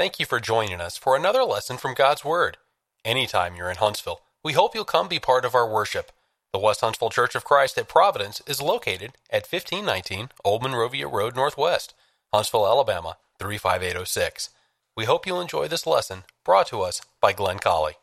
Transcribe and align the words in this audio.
Thank 0.00 0.18
you 0.18 0.24
for 0.24 0.40
joining 0.40 0.80
us 0.80 0.96
for 0.96 1.14
another 1.14 1.44
lesson 1.44 1.76
from 1.76 1.92
God's 1.92 2.24
Word. 2.24 2.56
Anytime 3.04 3.54
you're 3.54 3.68
in 3.68 3.76
Huntsville, 3.76 4.22
we 4.42 4.54
hope 4.54 4.74
you'll 4.74 4.86
come 4.86 5.08
be 5.08 5.18
part 5.18 5.44
of 5.44 5.54
our 5.54 5.70
worship. 5.70 6.10
The 6.54 6.58
West 6.58 6.80
Huntsville 6.80 7.10
Church 7.10 7.34
of 7.34 7.44
Christ 7.44 7.76
at 7.76 7.86
Providence 7.86 8.40
is 8.46 8.62
located 8.62 9.12
at 9.28 9.46
1519 9.46 10.30
Old 10.42 10.62
Monrovia 10.62 11.06
Road 11.06 11.36
Northwest, 11.36 11.92
Huntsville, 12.32 12.66
Alabama 12.66 13.18
35806. 13.38 14.48
We 14.96 15.04
hope 15.04 15.26
you'll 15.26 15.38
enjoy 15.38 15.68
this 15.68 15.86
lesson 15.86 16.24
brought 16.46 16.68
to 16.68 16.80
us 16.80 17.02
by 17.20 17.34
Glenn 17.34 17.58
Colley. 17.58 17.96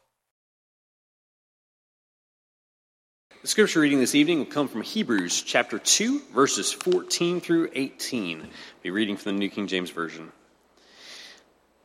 The 3.42 3.48
scripture 3.48 3.80
reading 3.80 4.02
this 4.02 4.14
evening 4.14 4.38
will 4.38 4.46
come 4.46 4.68
from 4.68 4.84
Hebrews 4.84 5.42
chapter 5.42 5.80
2, 5.80 6.22
verses 6.32 6.72
14 6.72 7.42
through 7.42 7.72
18. 7.74 8.42
I'll 8.42 8.48
be 8.84 8.92
reading 8.92 9.18
from 9.18 9.34
the 9.34 9.40
New 9.40 9.50
King 9.50 9.66
James 9.66 9.90
Version. 9.90 10.32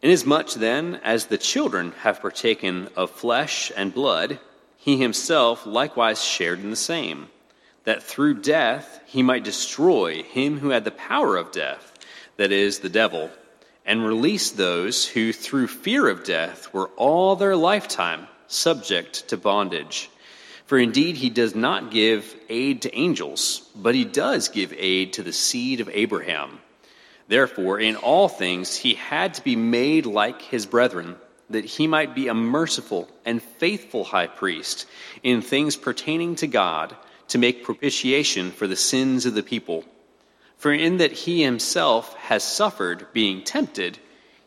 Inasmuch 0.03 0.55
then 0.55 1.01
as 1.05 1.27
the 1.27 1.39
children 1.39 1.93
have 2.01 2.21
partaken 2.21 2.89
of 2.97 3.13
flesh 3.13 3.71
and 3.77 3.95
blood, 3.95 4.41
he 4.77 4.97
himself 4.97 5.65
likewise 5.65 6.25
shared 6.25 6.59
in 6.59 6.71
the 6.71 6.77
same, 6.77 7.29
that 7.85 8.03
through 8.03 8.43
death 8.43 9.01
he 9.07 9.23
might 9.23 9.45
destroy 9.45 10.25
him 10.25 10.59
who 10.59 10.71
had 10.71 10.85
the 10.85 10.91
power 10.91 11.37
of 11.37 11.53
death, 11.53 11.93
that 12.37 12.51
is, 12.51 12.81
the 12.81 12.89
devil, 12.89 13.31
and 13.87 14.05
release 14.05 14.51
those 14.51 15.07
who 15.07 15.33
through 15.33 15.69
fear 15.69 16.09
of 16.09 16.25
death 16.25 16.75
were 16.75 16.91
all 16.97 17.37
their 17.37 17.55
lifetime 17.55 18.27
subject 18.49 19.29
to 19.29 19.37
bondage. 19.37 20.11
For 20.67 20.79
indeed 20.79 21.17
he 21.17 21.31
does 21.31 21.55
not 21.55 21.93
give 21.93 22.35
aid 22.49 22.83
to 22.83 22.97
angels, 22.97 23.69
but 23.77 23.95
he 23.95 24.05
does 24.05 24.49
give 24.49 24.73
aid 24.77 25.13
to 25.13 25.23
the 25.23 25.33
seed 25.33 25.81
of 25.81 25.89
Abraham. 25.93 26.59
Therefore, 27.29 27.79
in 27.79 27.97
all 27.97 28.29
things, 28.29 28.77
he 28.77 28.95
had 28.95 29.35
to 29.35 29.45
be 29.45 29.57
made 29.57 30.07
like 30.07 30.43
his 30.43 30.67
brethren, 30.67 31.17
that 31.51 31.65
he 31.65 31.87
might 31.87 32.15
be 32.15 32.29
a 32.29 32.35
merciful 32.35 33.09
and 33.25 33.43
faithful 33.43 34.05
high 34.05 34.27
priest 34.27 34.87
in 35.23 35.43
things 35.43 35.77
pertaining 35.77 36.35
to 36.37 36.47
God, 36.47 36.97
to 37.29 37.39
make 37.39 37.65
propitiation 37.65 38.51
for 38.51 38.67
the 38.67 38.77
sins 38.77 39.25
of 39.25 39.35
the 39.35 39.43
people. 39.43 39.85
For 40.57 40.73
in 40.73 40.99
that 40.99 41.13
he 41.13 41.43
himself 41.43 42.15
has 42.17 42.45
suffered 42.45 43.07
being 43.13 43.43
tempted, 43.43 43.99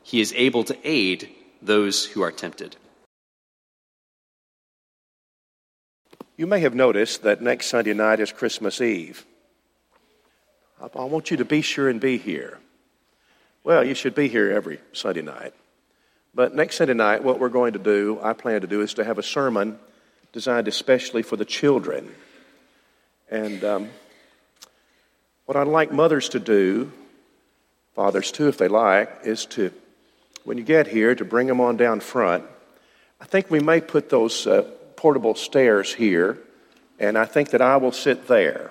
he 0.04 0.22
is 0.22 0.34
able 0.36 0.64
to 0.66 0.78
aid 0.84 1.30
those 1.62 2.06
who 2.06 2.22
are 2.22 2.32
tempted. 2.32 2.76
You 6.38 6.48
may 6.48 6.60
have 6.60 6.76
noticed 6.76 7.24
that 7.24 7.42
next 7.42 7.68
Sunday 7.68 7.94
night 7.94 8.20
is 8.20 8.32
Christmas 8.32 8.82
Eve. 8.82 9.26
I 10.80 11.06
want 11.06 11.32
you 11.32 11.38
to 11.38 11.46
be 11.46 11.62
sure 11.62 11.90
and 11.90 12.00
be 12.00 12.18
here. 12.18 12.60
Well, 13.66 13.84
you 13.84 13.96
should 13.96 14.14
be 14.14 14.28
here 14.28 14.52
every 14.52 14.80
Sunday 14.94 15.24
night. 15.24 15.52
But 16.36 16.54
next 16.54 16.76
Sunday 16.76 16.94
night, 16.94 17.24
what 17.24 17.40
we're 17.40 17.50
going 17.50 17.74
to 17.74 17.80
do, 17.80 18.20
I 18.22 18.34
plan 18.34 18.62
to 18.62 18.68
do, 18.68 18.82
is 18.82 18.94
to 18.94 19.04
have 19.04 19.18
a 19.18 19.24
sermon 19.24 19.80
designed 20.32 20.68
especially 20.68 21.24
for 21.24 21.36
the 21.36 21.46
children. 21.46 22.14
And 23.28 23.64
um, 23.64 23.90
what 25.48 25.58
I'd 25.58 25.66
like 25.66 25.92
mothers 25.92 26.30
to 26.30 26.40
do, 26.40 26.92
fathers 27.96 28.32
too, 28.32 28.50
if 28.50 28.60
they 28.60 28.68
like, 28.68 29.22
is 29.24 29.48
to, 29.48 29.72
when 30.44 30.60
you 30.60 30.64
get 30.64 30.86
here, 30.86 31.16
to 31.16 31.26
bring 31.26 31.48
them 31.48 31.60
on 31.60 31.76
down 31.76 32.02
front. 32.02 32.44
I 33.20 33.26
think 33.26 33.50
we 33.50 33.62
may 33.62 33.82
put 33.82 34.12
those 34.12 34.46
uh, 34.46 34.62
portable 34.96 35.34
stairs 35.34 35.92
here, 35.92 36.38
and 37.00 37.18
I 37.18 37.26
think 37.26 37.50
that 37.50 37.64
I 37.64 37.78
will 37.78 37.94
sit 37.94 38.28
there, 38.28 38.70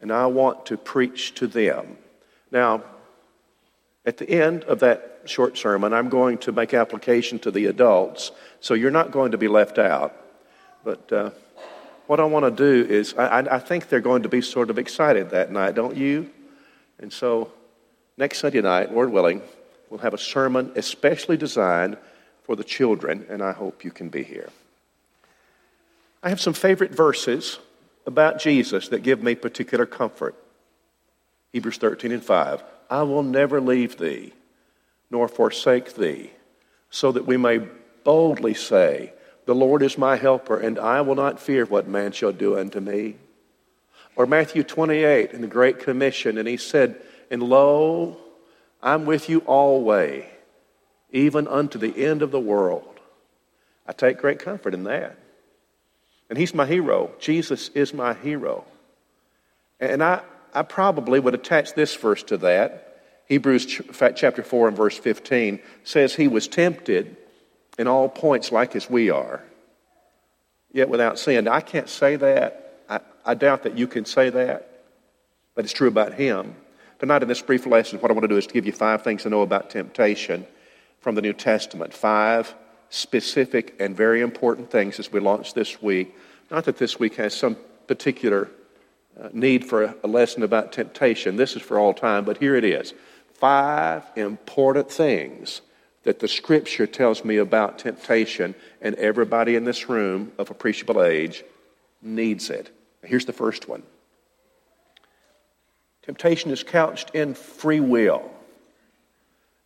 and 0.00 0.10
I 0.10 0.26
want 0.26 0.66
to 0.66 0.76
preach 0.76 1.36
to 1.36 1.46
them. 1.46 1.96
Now, 2.50 2.82
at 4.04 4.16
the 4.16 4.28
end 4.28 4.64
of 4.64 4.80
that 4.80 5.20
short 5.26 5.58
sermon, 5.58 5.92
I'm 5.92 6.08
going 6.08 6.38
to 6.38 6.52
make 6.52 6.72
application 6.72 7.38
to 7.40 7.50
the 7.50 7.66
adults, 7.66 8.32
so 8.60 8.74
you're 8.74 8.90
not 8.90 9.10
going 9.10 9.32
to 9.32 9.38
be 9.38 9.48
left 9.48 9.78
out. 9.78 10.16
But 10.84 11.12
uh, 11.12 11.30
what 12.06 12.20
I 12.20 12.24
want 12.24 12.44
to 12.44 12.50
do 12.50 12.90
is, 12.90 13.14
I, 13.14 13.40
I 13.40 13.58
think 13.58 13.88
they're 13.88 14.00
going 14.00 14.22
to 14.22 14.28
be 14.28 14.40
sort 14.40 14.70
of 14.70 14.78
excited 14.78 15.30
that 15.30 15.52
night, 15.52 15.74
don't 15.74 15.96
you? 15.96 16.30
And 16.98 17.12
so, 17.12 17.52
next 18.16 18.38
Sunday 18.38 18.62
night, 18.62 18.92
Lord 18.92 19.12
willing, 19.12 19.42
we'll 19.90 20.00
have 20.00 20.14
a 20.14 20.18
sermon 20.18 20.72
especially 20.76 21.36
designed 21.36 21.98
for 22.44 22.56
the 22.56 22.64
children, 22.64 23.26
and 23.28 23.42
I 23.42 23.52
hope 23.52 23.84
you 23.84 23.90
can 23.90 24.08
be 24.08 24.22
here. 24.22 24.48
I 26.22 26.30
have 26.30 26.40
some 26.40 26.54
favorite 26.54 26.92
verses 26.92 27.58
about 28.06 28.38
Jesus 28.38 28.88
that 28.88 29.02
give 29.02 29.22
me 29.22 29.34
particular 29.34 29.86
comfort. 29.86 30.34
Hebrews 31.52 31.78
13 31.78 32.12
and 32.12 32.24
5. 32.24 32.62
I 32.90 33.04
will 33.04 33.22
never 33.22 33.60
leave 33.60 33.96
thee 33.96 34.34
nor 35.10 35.26
forsake 35.26 35.94
thee, 35.94 36.30
so 36.88 37.10
that 37.12 37.26
we 37.26 37.36
may 37.36 37.58
boldly 38.04 38.54
say, 38.54 39.12
The 39.46 39.54
Lord 39.54 39.82
is 39.82 39.98
my 39.98 40.16
helper, 40.16 40.58
and 40.58 40.78
I 40.78 41.00
will 41.00 41.16
not 41.16 41.40
fear 41.40 41.64
what 41.64 41.88
man 41.88 42.12
shall 42.12 42.32
do 42.32 42.58
unto 42.58 42.80
me. 42.80 43.16
Or 44.14 44.26
Matthew 44.26 44.62
28 44.62 45.32
in 45.32 45.40
the 45.40 45.46
Great 45.46 45.80
Commission, 45.80 46.38
and 46.38 46.46
he 46.46 46.56
said, 46.56 47.00
And 47.30 47.42
lo, 47.42 48.18
I'm 48.82 49.04
with 49.04 49.28
you 49.28 49.40
always, 49.40 50.24
even 51.10 51.48
unto 51.48 51.78
the 51.78 52.04
end 52.04 52.22
of 52.22 52.30
the 52.30 52.40
world. 52.40 53.00
I 53.86 53.92
take 53.92 54.18
great 54.18 54.38
comfort 54.38 54.74
in 54.74 54.84
that. 54.84 55.18
And 56.28 56.38
he's 56.38 56.54
my 56.54 56.66
hero. 56.66 57.10
Jesus 57.18 57.70
is 57.70 57.92
my 57.92 58.14
hero. 58.14 58.64
And 59.80 60.02
I, 60.02 60.20
I 60.54 60.62
probably 60.62 61.20
would 61.20 61.34
attach 61.34 61.74
this 61.74 61.94
verse 61.94 62.22
to 62.24 62.36
that. 62.38 62.86
Hebrews 63.26 63.80
chapter 64.16 64.42
4 64.42 64.68
and 64.68 64.76
verse 64.76 64.98
15 64.98 65.60
says, 65.84 66.14
He 66.14 66.26
was 66.26 66.48
tempted 66.48 67.16
in 67.78 67.86
all 67.86 68.08
points 68.08 68.50
like 68.50 68.74
as 68.74 68.90
we 68.90 69.10
are, 69.10 69.42
yet 70.72 70.88
without 70.88 71.18
sin. 71.18 71.46
I 71.46 71.60
can't 71.60 71.88
say 71.88 72.16
that. 72.16 72.84
I, 72.88 73.00
I 73.24 73.34
doubt 73.34 73.62
that 73.62 73.78
you 73.78 73.86
can 73.86 74.04
say 74.04 74.30
that, 74.30 74.84
but 75.54 75.64
it's 75.64 75.72
true 75.72 75.88
about 75.88 76.14
Him. 76.14 76.56
Tonight, 76.98 77.22
in 77.22 77.28
this 77.28 77.40
brief 77.40 77.66
lesson, 77.66 77.98
what 78.00 78.10
I 78.10 78.14
want 78.14 78.24
to 78.24 78.28
do 78.28 78.36
is 78.36 78.46
to 78.48 78.52
give 78.52 78.66
you 78.66 78.72
five 78.72 79.02
things 79.02 79.22
to 79.22 79.30
know 79.30 79.42
about 79.42 79.70
temptation 79.70 80.46
from 81.00 81.14
the 81.14 81.22
New 81.22 81.32
Testament. 81.32 81.94
Five 81.94 82.54
specific 82.90 83.76
and 83.78 83.96
very 83.96 84.20
important 84.20 84.70
things 84.70 84.98
as 84.98 85.10
we 85.12 85.20
launch 85.20 85.54
this 85.54 85.80
week. 85.80 86.14
Not 86.50 86.64
that 86.64 86.78
this 86.78 86.98
week 86.98 87.14
has 87.14 87.32
some 87.32 87.56
particular 87.86 88.50
Uh, 89.18 89.28
need 89.32 89.64
for 89.64 89.94
a 90.02 90.06
lesson 90.06 90.42
about 90.42 90.72
temptation. 90.72 91.36
This 91.36 91.56
is 91.56 91.62
for 91.62 91.78
all 91.78 91.92
time, 91.92 92.24
but 92.24 92.38
here 92.38 92.54
it 92.54 92.64
is. 92.64 92.94
Five 93.34 94.04
important 94.16 94.90
things 94.90 95.62
that 96.04 96.20
the 96.20 96.28
scripture 96.28 96.86
tells 96.86 97.24
me 97.24 97.36
about 97.36 97.78
temptation, 97.78 98.54
and 98.80 98.94
everybody 98.96 99.56
in 99.56 99.64
this 99.64 99.88
room 99.88 100.32
of 100.38 100.50
appreciable 100.50 101.02
age 101.02 101.44
needs 102.00 102.50
it. 102.50 102.74
Here's 103.02 103.26
the 103.26 103.32
first 103.32 103.68
one 103.68 103.82
Temptation 106.02 106.50
is 106.50 106.62
couched 106.62 107.10
in 107.14 107.34
free 107.34 107.80
will. 107.80 108.30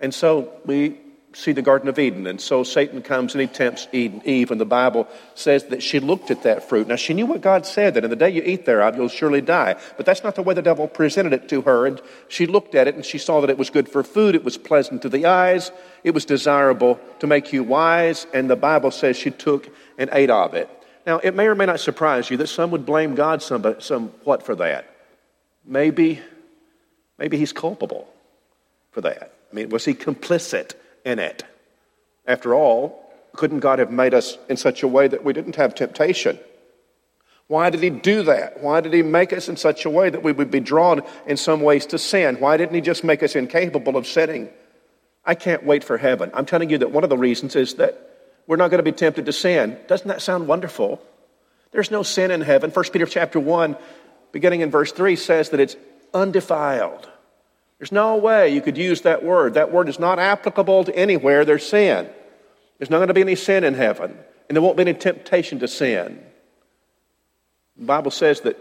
And 0.00 0.12
so 0.12 0.52
we 0.66 0.98
see 1.34 1.52
the 1.52 1.62
Garden 1.62 1.88
of 1.88 1.98
Eden. 1.98 2.26
And 2.26 2.40
so 2.40 2.62
Satan 2.62 3.02
comes 3.02 3.34
and 3.34 3.40
he 3.40 3.46
tempts 3.46 3.86
Eve, 3.92 4.50
and 4.50 4.60
the 4.60 4.64
Bible 4.64 5.08
says 5.34 5.64
that 5.64 5.82
she 5.82 6.00
looked 6.00 6.30
at 6.30 6.44
that 6.44 6.68
fruit. 6.68 6.86
Now, 6.86 6.96
she 6.96 7.12
knew 7.12 7.26
what 7.26 7.40
God 7.40 7.66
said, 7.66 7.94
that 7.94 8.04
in 8.04 8.10
the 8.10 8.16
day 8.16 8.30
you 8.30 8.42
eat 8.42 8.64
thereof, 8.64 8.96
you'll 8.96 9.08
surely 9.08 9.40
die. 9.40 9.76
But 9.96 10.06
that's 10.06 10.22
not 10.22 10.36
the 10.36 10.42
way 10.42 10.54
the 10.54 10.62
devil 10.62 10.88
presented 10.88 11.32
it 11.32 11.48
to 11.50 11.62
her. 11.62 11.86
And 11.86 12.00
she 12.28 12.46
looked 12.46 12.74
at 12.74 12.88
it 12.88 12.94
and 12.94 13.04
she 13.04 13.18
saw 13.18 13.40
that 13.40 13.50
it 13.50 13.58
was 13.58 13.70
good 13.70 13.88
for 13.88 14.02
food, 14.02 14.34
it 14.34 14.44
was 14.44 14.56
pleasant 14.56 15.02
to 15.02 15.08
the 15.08 15.26
eyes, 15.26 15.72
it 16.04 16.12
was 16.12 16.24
desirable 16.24 17.00
to 17.18 17.26
make 17.26 17.52
you 17.52 17.64
wise. 17.64 18.26
And 18.32 18.48
the 18.48 18.56
Bible 18.56 18.90
says 18.90 19.16
she 19.16 19.30
took 19.30 19.68
and 19.98 20.08
ate 20.12 20.30
of 20.30 20.54
it. 20.54 20.70
Now, 21.06 21.18
it 21.18 21.34
may 21.34 21.46
or 21.46 21.54
may 21.54 21.66
not 21.66 21.80
surprise 21.80 22.30
you 22.30 22.38
that 22.38 22.46
some 22.46 22.70
would 22.70 22.86
blame 22.86 23.14
God 23.14 23.42
somewhat 23.42 24.42
for 24.42 24.54
that. 24.54 24.88
Maybe, 25.66 26.20
maybe 27.18 27.36
he's 27.36 27.52
culpable 27.52 28.08
for 28.92 29.00
that. 29.02 29.34
I 29.50 29.54
mean, 29.54 29.68
was 29.68 29.84
he 29.84 29.94
complicit? 29.94 30.72
In 31.04 31.18
it. 31.18 31.44
After 32.26 32.54
all, 32.54 33.00
couldn't 33.34 33.60
God 33.60 33.78
have 33.78 33.90
made 33.90 34.14
us 34.14 34.38
in 34.48 34.56
such 34.56 34.82
a 34.82 34.88
way 34.88 35.08
that 35.08 35.24
we 35.24 35.32
didn't 35.32 35.56
have 35.56 35.74
temptation? 35.74 36.38
Why 37.46 37.68
did 37.70 37.82
He 37.82 37.90
do 37.90 38.22
that? 38.22 38.62
Why 38.62 38.80
did 38.80 38.92
He 38.92 39.02
make 39.02 39.32
us 39.32 39.48
in 39.48 39.56
such 39.56 39.84
a 39.84 39.90
way 39.90 40.08
that 40.08 40.22
we 40.22 40.32
would 40.32 40.50
be 40.50 40.60
drawn 40.60 41.02
in 41.26 41.36
some 41.36 41.60
ways 41.60 41.86
to 41.86 41.98
sin? 41.98 42.36
Why 42.36 42.56
didn't 42.56 42.74
He 42.74 42.80
just 42.80 43.04
make 43.04 43.22
us 43.22 43.36
incapable 43.36 43.96
of 43.96 44.06
sinning? 44.06 44.48
I 45.24 45.34
can't 45.34 45.64
wait 45.64 45.84
for 45.84 45.98
heaven. 45.98 46.30
I'm 46.34 46.46
telling 46.46 46.70
you 46.70 46.78
that 46.78 46.92
one 46.92 47.04
of 47.04 47.10
the 47.10 47.18
reasons 47.18 47.56
is 47.56 47.74
that 47.74 48.10
we're 48.46 48.56
not 48.56 48.70
going 48.70 48.78
to 48.78 48.90
be 48.90 48.92
tempted 48.92 49.26
to 49.26 49.32
sin. 49.32 49.78
Doesn't 49.88 50.08
that 50.08 50.22
sound 50.22 50.48
wonderful? 50.48 51.02
There's 51.72 51.90
no 51.90 52.02
sin 52.02 52.30
in 52.30 52.40
heaven. 52.40 52.70
1 52.70 52.84
Peter 52.92 53.06
chapter 53.06 53.40
1, 53.40 53.76
beginning 54.32 54.60
in 54.60 54.70
verse 54.70 54.92
3, 54.92 55.16
says 55.16 55.50
that 55.50 55.60
it's 55.60 55.76
undefiled. 56.12 57.08
There's 57.78 57.92
no 57.92 58.16
way 58.16 58.50
you 58.54 58.60
could 58.60 58.78
use 58.78 59.02
that 59.02 59.24
word. 59.24 59.54
That 59.54 59.72
word 59.72 59.88
is 59.88 59.98
not 59.98 60.18
applicable 60.18 60.84
to 60.84 60.96
anywhere 60.96 61.44
there's 61.44 61.66
sin. 61.66 62.08
There's 62.78 62.90
not 62.90 62.98
going 62.98 63.08
to 63.08 63.14
be 63.14 63.20
any 63.20 63.34
sin 63.34 63.64
in 63.64 63.74
heaven, 63.74 64.16
and 64.48 64.56
there 64.56 64.62
won't 64.62 64.76
be 64.76 64.82
any 64.82 64.94
temptation 64.94 65.58
to 65.60 65.68
sin. 65.68 66.22
The 67.76 67.86
Bible 67.86 68.10
says 68.10 68.42
that 68.42 68.58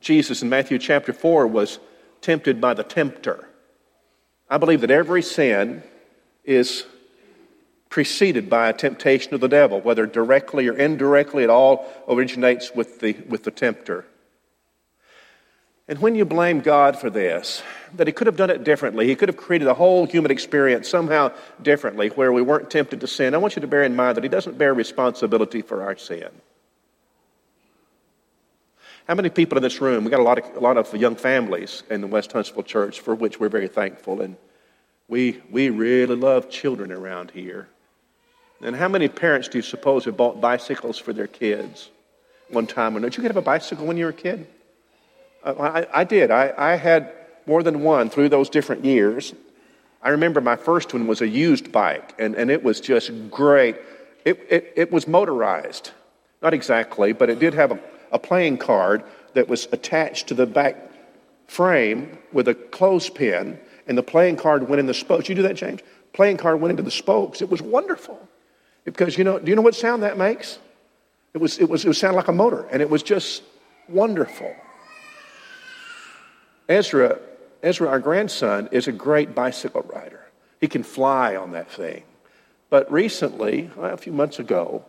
Jesus 0.00 0.42
in 0.42 0.48
Matthew 0.48 0.78
chapter 0.78 1.12
4 1.12 1.46
was 1.46 1.78
tempted 2.20 2.60
by 2.60 2.74
the 2.74 2.84
tempter. 2.84 3.48
I 4.48 4.58
believe 4.58 4.82
that 4.82 4.90
every 4.90 5.22
sin 5.22 5.82
is 6.44 6.84
preceded 7.88 8.50
by 8.50 8.68
a 8.68 8.72
temptation 8.72 9.34
of 9.34 9.40
the 9.40 9.48
devil, 9.48 9.80
whether 9.80 10.06
directly 10.06 10.68
or 10.68 10.74
indirectly, 10.76 11.44
it 11.44 11.50
all 11.50 11.86
originates 12.08 12.74
with 12.74 13.00
the, 13.00 13.14
with 13.28 13.44
the 13.44 13.50
tempter. 13.50 14.04
And 15.88 16.00
when 16.00 16.16
you 16.16 16.24
blame 16.24 16.60
God 16.60 16.98
for 16.98 17.10
this, 17.10 17.62
that 17.94 18.08
He 18.08 18.12
could 18.12 18.26
have 18.26 18.36
done 18.36 18.50
it 18.50 18.64
differently, 18.64 19.06
He 19.06 19.14
could 19.14 19.28
have 19.28 19.36
created 19.36 19.68
a 19.68 19.74
whole 19.74 20.06
human 20.06 20.30
experience 20.30 20.88
somehow 20.88 21.32
differently 21.62 22.08
where 22.08 22.32
we 22.32 22.42
weren't 22.42 22.70
tempted 22.70 23.00
to 23.00 23.06
sin, 23.06 23.34
I 23.34 23.38
want 23.38 23.54
you 23.54 23.60
to 23.60 23.68
bear 23.68 23.84
in 23.84 23.94
mind 23.94 24.16
that 24.16 24.24
He 24.24 24.28
doesn't 24.28 24.58
bear 24.58 24.74
responsibility 24.74 25.62
for 25.62 25.82
our 25.82 25.96
sin. 25.96 26.28
How 29.06 29.14
many 29.14 29.28
people 29.28 29.56
in 29.56 29.62
this 29.62 29.80
room? 29.80 30.02
We 30.02 30.10
got 30.10 30.18
a 30.18 30.24
lot 30.24 30.38
of, 30.38 30.56
a 30.56 30.60
lot 30.60 30.76
of 30.76 30.92
young 30.96 31.14
families 31.14 31.84
in 31.88 32.00
the 32.00 32.08
West 32.08 32.32
Huntsville 32.32 32.64
Church 32.64 32.98
for 32.98 33.14
which 33.14 33.38
we're 33.38 33.48
very 33.48 33.68
thankful. 33.68 34.20
And 34.20 34.36
we, 35.06 35.40
we 35.48 35.70
really 35.70 36.16
love 36.16 36.50
children 36.50 36.90
around 36.90 37.30
here. 37.30 37.68
And 38.60 38.74
how 38.74 38.88
many 38.88 39.06
parents 39.06 39.46
do 39.46 39.58
you 39.58 39.62
suppose 39.62 40.06
have 40.06 40.16
bought 40.16 40.40
bicycles 40.40 40.98
for 40.98 41.12
their 41.12 41.28
kids 41.28 41.88
one 42.48 42.66
time 42.66 42.96
or 42.96 43.00
not? 43.00 43.12
Did 43.12 43.18
you 43.18 43.22
get 43.22 43.36
a 43.36 43.40
bicycle 43.40 43.86
when 43.86 43.96
you 43.96 44.06
were 44.06 44.10
a 44.10 44.14
kid? 44.14 44.48
I, 45.46 45.86
I 45.92 46.04
did. 46.04 46.30
I, 46.30 46.52
I 46.56 46.76
had 46.76 47.12
more 47.46 47.62
than 47.62 47.82
one 47.82 48.10
through 48.10 48.28
those 48.28 48.48
different 48.48 48.84
years. 48.84 49.32
I 50.02 50.10
remember 50.10 50.40
my 50.40 50.56
first 50.56 50.92
one 50.92 51.06
was 51.06 51.20
a 51.20 51.28
used 51.28 51.72
bike, 51.72 52.14
and, 52.18 52.34
and 52.34 52.50
it 52.50 52.62
was 52.62 52.80
just 52.80 53.10
great. 53.30 53.76
It, 54.24 54.44
it, 54.50 54.72
it 54.76 54.92
was 54.92 55.06
motorized. 55.06 55.92
Not 56.42 56.52
exactly, 56.52 57.12
but 57.12 57.30
it 57.30 57.38
did 57.38 57.54
have 57.54 57.72
a, 57.72 57.80
a 58.12 58.18
playing 58.18 58.58
card 58.58 59.04
that 59.34 59.48
was 59.48 59.68
attached 59.72 60.28
to 60.28 60.34
the 60.34 60.46
back 60.46 60.76
frame 61.46 62.18
with 62.32 62.48
a 62.48 62.54
clothespin, 62.54 63.58
and 63.86 63.96
the 63.96 64.02
playing 64.02 64.36
card 64.36 64.68
went 64.68 64.80
in 64.80 64.86
the 64.86 64.94
spokes. 64.94 65.28
You 65.28 65.34
do 65.34 65.42
that, 65.42 65.54
James? 65.54 65.80
Playing 66.12 66.38
card 66.38 66.60
went 66.60 66.70
into 66.70 66.82
the 66.82 66.90
spokes. 66.90 67.40
It 67.40 67.48
was 67.48 67.62
wonderful. 67.62 68.18
Because, 68.84 69.16
you 69.18 69.24
know, 69.24 69.38
do 69.38 69.50
you 69.50 69.56
know 69.56 69.62
what 69.62 69.74
sound 69.74 70.02
that 70.02 70.18
makes? 70.18 70.58
It 71.34 71.38
was, 71.38 71.58
it 71.58 71.68
was, 71.68 71.84
it 71.84 71.88
was 71.88 71.98
sound 71.98 72.16
like 72.16 72.28
a 72.28 72.32
motor, 72.32 72.66
and 72.70 72.80
it 72.80 72.88
was 72.88 73.02
just 73.02 73.42
wonderful. 73.88 74.54
Ezra, 76.68 77.18
Ezra, 77.62 77.88
our 77.88 78.00
grandson, 78.00 78.68
is 78.72 78.88
a 78.88 78.92
great 78.92 79.34
bicycle 79.34 79.82
rider. 79.82 80.24
He 80.60 80.68
can 80.68 80.82
fly 80.82 81.36
on 81.36 81.52
that 81.52 81.70
thing. 81.70 82.02
But 82.70 82.90
recently, 82.90 83.70
a 83.78 83.96
few 83.96 84.12
months 84.12 84.38
ago, 84.38 84.84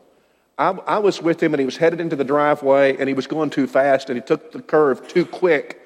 I, 0.57 0.69
I, 0.69 0.97
was 0.97 1.21
with 1.21 1.41
him 1.41 1.53
and 1.53 1.59
he 1.59 1.65
was 1.65 1.77
headed 1.77 2.01
into 2.01 2.15
the 2.15 2.23
driveway 2.23 2.97
and 2.97 3.07
he 3.07 3.13
was 3.13 3.27
going 3.27 3.51
too 3.51 3.67
fast 3.67 4.09
and 4.09 4.17
he 4.17 4.25
took 4.25 4.51
the 4.51 4.61
curve 4.61 5.07
too 5.07 5.25
quick 5.25 5.79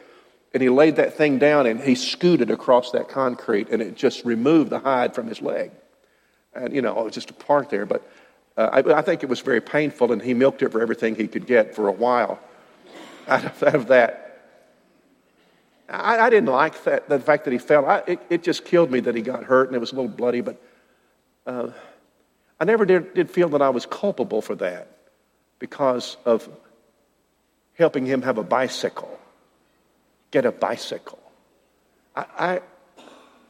and 0.54 0.64
he 0.64 0.70
laid 0.70 0.96
that 0.96 1.16
thing 1.16 1.40
down 1.40 1.66
and 1.66 1.82
he 1.82 1.96
scooted 1.96 2.50
across 2.50 2.92
that 2.92 3.10
concrete 3.10 3.70
and 3.70 3.82
it 3.82 3.96
just 3.96 4.24
removed 4.24 4.70
the 4.70 4.80
hide 4.80 5.14
from 5.14 5.28
his 5.28 5.42
leg. 5.42 5.72
And, 6.54 6.74
you 6.74 6.82
know, 6.82 6.98
it 7.00 7.04
was 7.04 7.14
just 7.14 7.30
a 7.30 7.34
part 7.34 7.70
there. 7.70 7.86
But 7.86 8.10
uh, 8.56 8.70
I, 8.72 9.00
I, 9.00 9.02
think 9.02 9.24
it 9.24 9.30
was 9.30 9.42
very 9.42 9.62
painful 9.62 10.14
and 10.14 10.22
he 10.22 10.34
milked 10.34 10.62
it 10.62 10.72
for 10.72 10.82
everything 10.82 11.16
he 11.16 11.28
could 11.28 11.48
get 11.48 11.76
for 11.76 11.90
a 11.90 11.92
while 11.92 12.40
out 13.28 13.46
of, 13.46 13.64
out 13.64 13.76
of 13.76 13.88
that. 13.88 14.21
I, 15.92 16.26
I 16.26 16.30
didn't 16.30 16.50
like 16.50 16.84
that, 16.86 17.10
the 17.10 17.20
fact 17.20 17.44
that 17.46 17.52
he 17.52 17.60
fell. 17.60 17.86
I, 17.86 18.04
it, 18.08 18.20
it, 18.30 18.44
just 18.44 18.64
killed 18.64 18.90
me 18.92 19.02
that 19.02 19.14
he 19.14 19.22
got 19.22 19.44
hurt 19.44 19.68
and 19.68 19.76
it 19.76 19.80
was 19.80 19.92
a 19.92 19.96
little 19.96 20.10
bloody, 20.10 20.42
but 20.42 20.62
uh, 21.46 21.70
I 22.60 22.66
never 22.66 22.86
did, 22.86 23.14
did 23.14 23.30
feel 23.30 23.50
that 23.50 23.62
I 23.62 23.70
was 23.70 23.86
culpable 23.86 24.42
for 24.42 24.56
that 24.56 24.88
because 25.60 26.16
of 26.26 26.48
helping 27.74 28.06
him 28.06 28.22
have 28.22 28.38
a 28.38 28.44
bicycle, 28.44 29.20
get 30.32 30.46
a 30.46 30.52
bicycle. 30.52 31.20
I, 32.16 32.26
I, 32.40 32.62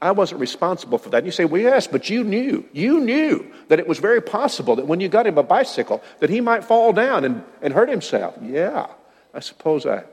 I 0.01 0.11
wasn't 0.11 0.41
responsible 0.41 0.97
for 0.97 1.09
that. 1.11 1.17
And 1.17 1.25
you 1.27 1.31
say, 1.31 1.45
well, 1.45 1.61
yes, 1.61 1.85
but 1.85 2.09
you 2.09 2.23
knew. 2.23 2.65
You 2.73 3.01
knew 3.01 3.51
that 3.67 3.77
it 3.77 3.87
was 3.87 3.99
very 3.99 4.21
possible 4.21 4.75
that 4.77 4.87
when 4.87 4.99
you 4.99 5.09
got 5.09 5.27
him 5.27 5.37
a 5.37 5.44
bicycle, 5.44 6.01
that 6.19 6.31
he 6.31 6.41
might 6.41 6.63
fall 6.63 6.91
down 6.91 7.23
and, 7.23 7.44
and 7.61 7.71
hurt 7.71 7.89
himself. 7.89 8.35
Yeah, 8.41 8.87
I 9.31 9.41
suppose 9.41 9.85
I, 9.85 10.03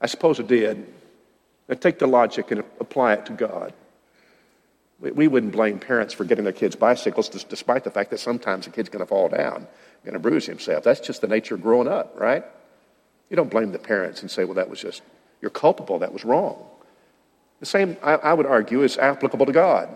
I 0.00 0.06
suppose 0.06 0.40
I 0.40 0.44
did. 0.44 0.94
Now 1.68 1.74
take 1.74 1.98
the 1.98 2.06
logic 2.06 2.50
and 2.50 2.60
apply 2.80 3.14
it 3.14 3.26
to 3.26 3.32
God. 3.32 3.72
We 5.00 5.28
wouldn't 5.28 5.52
blame 5.52 5.78
parents 5.78 6.12
for 6.12 6.24
getting 6.24 6.42
their 6.42 6.52
kids 6.52 6.74
bicycles, 6.74 7.28
despite 7.28 7.84
the 7.84 7.90
fact 7.90 8.10
that 8.10 8.18
sometimes 8.18 8.66
a 8.66 8.70
kid's 8.70 8.88
going 8.88 9.04
to 9.04 9.06
fall 9.06 9.28
down, 9.28 9.68
going 10.04 10.14
to 10.14 10.18
bruise 10.18 10.46
himself. 10.46 10.82
That's 10.82 10.98
just 10.98 11.20
the 11.20 11.28
nature 11.28 11.54
of 11.54 11.62
growing 11.62 11.86
up, 11.86 12.18
right? 12.18 12.44
You 13.30 13.36
don't 13.36 13.50
blame 13.50 13.70
the 13.70 13.78
parents 13.78 14.22
and 14.22 14.30
say, 14.30 14.44
well, 14.44 14.54
that 14.54 14.68
was 14.68 14.80
just, 14.80 15.02
you're 15.40 15.52
culpable, 15.52 16.00
that 16.00 16.12
was 16.12 16.24
wrong. 16.24 16.64
The 17.60 17.66
same, 17.66 17.96
I, 18.02 18.14
I 18.14 18.34
would 18.34 18.46
argue, 18.46 18.82
is 18.82 18.98
applicable 18.98 19.46
to 19.46 19.52
God. 19.52 19.88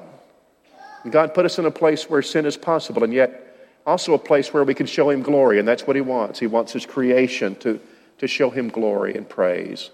God 1.10 1.34
put 1.34 1.46
us 1.46 1.58
in 1.58 1.66
a 1.66 1.70
place 1.70 2.08
where 2.08 2.22
sin 2.22 2.46
is 2.46 2.56
possible, 2.56 3.02
and 3.02 3.12
yet 3.12 3.56
also 3.84 4.14
a 4.14 4.18
place 4.18 4.52
where 4.52 4.62
we 4.62 4.74
can 4.74 4.86
show 4.86 5.10
Him 5.10 5.22
glory, 5.22 5.58
and 5.58 5.66
that's 5.66 5.84
what 5.84 5.96
He 5.96 6.02
wants. 6.02 6.38
He 6.38 6.46
wants 6.46 6.72
His 6.72 6.86
creation 6.86 7.56
to, 7.56 7.80
to 8.18 8.28
show 8.28 8.50
Him 8.50 8.68
glory 8.68 9.16
and 9.16 9.28
praise. 9.28 9.90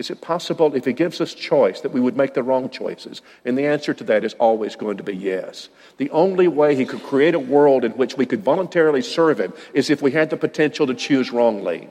Is 0.00 0.08
it 0.08 0.22
possible, 0.22 0.74
if 0.74 0.86
He 0.86 0.94
gives 0.94 1.20
us 1.20 1.34
choice, 1.34 1.82
that 1.82 1.92
we 1.92 2.00
would 2.00 2.16
make 2.16 2.32
the 2.32 2.42
wrong 2.42 2.70
choices? 2.70 3.20
And 3.44 3.58
the 3.58 3.66
answer 3.66 3.92
to 3.92 4.04
that 4.04 4.24
is 4.24 4.32
always 4.40 4.74
going 4.74 4.96
to 4.96 5.02
be 5.02 5.14
yes. 5.14 5.68
The 5.98 6.08
only 6.08 6.48
way 6.48 6.74
He 6.74 6.86
could 6.86 7.02
create 7.02 7.34
a 7.34 7.38
world 7.38 7.84
in 7.84 7.92
which 7.92 8.16
we 8.16 8.24
could 8.24 8.42
voluntarily 8.42 9.02
serve 9.02 9.38
Him 9.38 9.52
is 9.74 9.90
if 9.90 10.00
we 10.00 10.12
had 10.12 10.30
the 10.30 10.38
potential 10.38 10.86
to 10.86 10.94
choose 10.94 11.30
wrongly. 11.30 11.90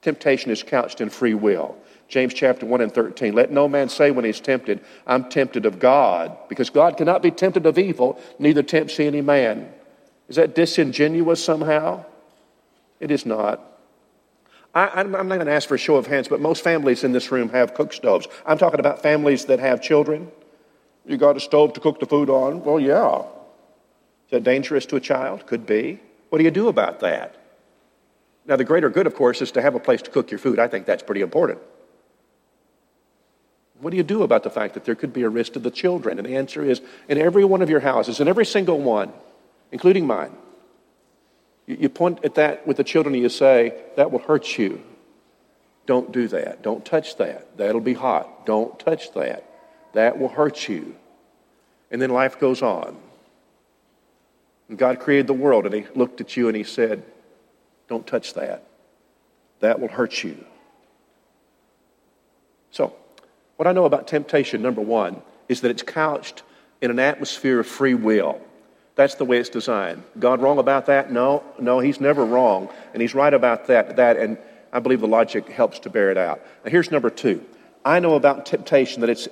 Temptation 0.00 0.50
is 0.50 0.64
couched 0.64 1.00
in 1.00 1.08
free 1.08 1.34
will. 1.34 1.76
James 2.08 2.34
chapter 2.34 2.66
1 2.66 2.80
and 2.80 2.92
13. 2.92 3.34
Let 3.34 3.52
no 3.52 3.68
man 3.68 3.88
say 3.88 4.10
when 4.10 4.24
he's 4.24 4.40
tempted, 4.40 4.80
I'm 5.06 5.30
tempted 5.30 5.64
of 5.64 5.78
God, 5.78 6.36
because 6.48 6.70
God 6.70 6.96
cannot 6.96 7.22
be 7.22 7.30
tempted 7.30 7.66
of 7.66 7.78
evil, 7.78 8.20
neither 8.40 8.64
tempts 8.64 8.96
he 8.96 9.06
any 9.06 9.20
man. 9.20 9.72
Is 10.28 10.34
that 10.34 10.56
disingenuous 10.56 11.42
somehow? 11.42 12.04
It 13.02 13.10
is 13.10 13.26
not. 13.26 13.60
I, 14.74 15.00
am 15.00 15.10
not 15.10 15.24
going 15.24 15.44
to 15.44 15.52
ask 15.52 15.68
for 15.68 15.74
a 15.74 15.78
show 15.78 15.96
of 15.96 16.06
hands, 16.06 16.28
but 16.28 16.40
most 16.40 16.62
families 16.62 17.02
in 17.02 17.10
this 17.10 17.32
room 17.32 17.48
have 17.48 17.74
cook 17.74 17.92
stoves. 17.92 18.28
I'm 18.46 18.58
talking 18.58 18.78
about 18.78 19.02
families 19.02 19.46
that 19.46 19.58
have 19.58 19.82
children. 19.82 20.30
You 21.04 21.16
got 21.16 21.36
a 21.36 21.40
stove 21.40 21.72
to 21.72 21.80
cook 21.80 21.98
the 21.98 22.06
food 22.06 22.30
on? 22.30 22.62
Well, 22.62 22.78
yeah. 22.78 23.18
Is 23.18 24.30
that 24.30 24.44
dangerous 24.44 24.86
to 24.86 24.96
a 24.96 25.00
child? 25.00 25.46
Could 25.46 25.66
be. 25.66 25.98
What 26.28 26.38
do 26.38 26.44
you 26.44 26.52
do 26.52 26.68
about 26.68 27.00
that? 27.00 27.34
Now, 28.46 28.54
the 28.54 28.64
greater 28.64 28.88
good, 28.88 29.08
of 29.08 29.16
course, 29.16 29.42
is 29.42 29.50
to 29.52 29.62
have 29.62 29.74
a 29.74 29.80
place 29.80 30.00
to 30.02 30.10
cook 30.10 30.30
your 30.30 30.38
food. 30.38 30.60
I 30.60 30.68
think 30.68 30.86
that's 30.86 31.02
pretty 31.02 31.22
important. 31.22 31.58
What 33.80 33.90
do 33.90 33.96
you 33.96 34.04
do 34.04 34.22
about 34.22 34.44
the 34.44 34.50
fact 34.50 34.74
that 34.74 34.84
there 34.84 34.94
could 34.94 35.12
be 35.12 35.22
a 35.22 35.28
risk 35.28 35.54
to 35.54 35.58
the 35.58 35.72
children? 35.72 36.18
And 36.18 36.26
the 36.26 36.36
answer 36.36 36.64
is 36.64 36.80
in 37.08 37.18
every 37.18 37.44
one 37.44 37.62
of 37.62 37.68
your 37.68 37.80
houses, 37.80 38.20
in 38.20 38.28
every 38.28 38.46
single 38.46 38.78
one, 38.78 39.12
including 39.72 40.06
mine, 40.06 40.36
you 41.66 41.88
point 41.88 42.24
at 42.24 42.34
that 42.36 42.66
with 42.66 42.76
the 42.76 42.84
children 42.84 43.14
and 43.14 43.22
you 43.22 43.28
say, 43.28 43.74
that 43.96 44.10
will 44.10 44.18
hurt 44.18 44.58
you. 44.58 44.82
Don't 45.86 46.12
do 46.12 46.28
that. 46.28 46.62
Don't 46.62 46.84
touch 46.84 47.16
that. 47.16 47.56
That'll 47.56 47.80
be 47.80 47.94
hot. 47.94 48.46
Don't 48.46 48.78
touch 48.78 49.12
that. 49.12 49.44
That 49.94 50.18
will 50.18 50.28
hurt 50.28 50.68
you. 50.68 50.94
And 51.90 52.00
then 52.00 52.10
life 52.10 52.38
goes 52.38 52.62
on. 52.62 52.96
And 54.68 54.78
God 54.78 55.00
created 55.00 55.26
the 55.26 55.34
world 55.34 55.66
and 55.66 55.74
He 55.74 55.84
looked 55.94 56.20
at 56.20 56.36
you 56.36 56.48
and 56.48 56.56
He 56.56 56.64
said, 56.64 57.02
Don't 57.88 58.06
touch 58.06 58.34
that. 58.34 58.64
That 59.60 59.80
will 59.80 59.88
hurt 59.88 60.22
you. 60.24 60.44
So, 62.70 62.94
what 63.56 63.66
I 63.66 63.72
know 63.72 63.84
about 63.84 64.08
temptation, 64.08 64.62
number 64.62 64.80
one, 64.80 65.20
is 65.48 65.60
that 65.60 65.70
it's 65.70 65.82
couched 65.82 66.42
in 66.80 66.90
an 66.90 66.98
atmosphere 66.98 67.60
of 67.60 67.66
free 67.66 67.94
will. 67.94 68.40
That's 68.94 69.14
the 69.14 69.24
way 69.24 69.38
it's 69.38 69.48
designed. 69.48 70.02
God 70.18 70.40
wrong 70.42 70.58
about 70.58 70.86
that? 70.86 71.10
No, 71.10 71.42
no, 71.58 71.80
he's 71.80 72.00
never 72.00 72.24
wrong. 72.24 72.68
And 72.92 73.00
he's 73.00 73.14
right 73.14 73.32
about 73.32 73.66
that, 73.68 73.96
that 73.96 74.16
and 74.16 74.38
I 74.72 74.80
believe 74.80 75.00
the 75.00 75.08
logic 75.08 75.48
helps 75.48 75.78
to 75.80 75.90
bear 75.90 76.10
it 76.10 76.18
out. 76.18 76.40
Now 76.64 76.70
here's 76.70 76.90
number 76.90 77.10
two. 77.10 77.44
I 77.84 77.98
know 77.98 78.14
about 78.14 78.46
temptation 78.46 79.00
that 79.00 79.10
it's, 79.10 79.28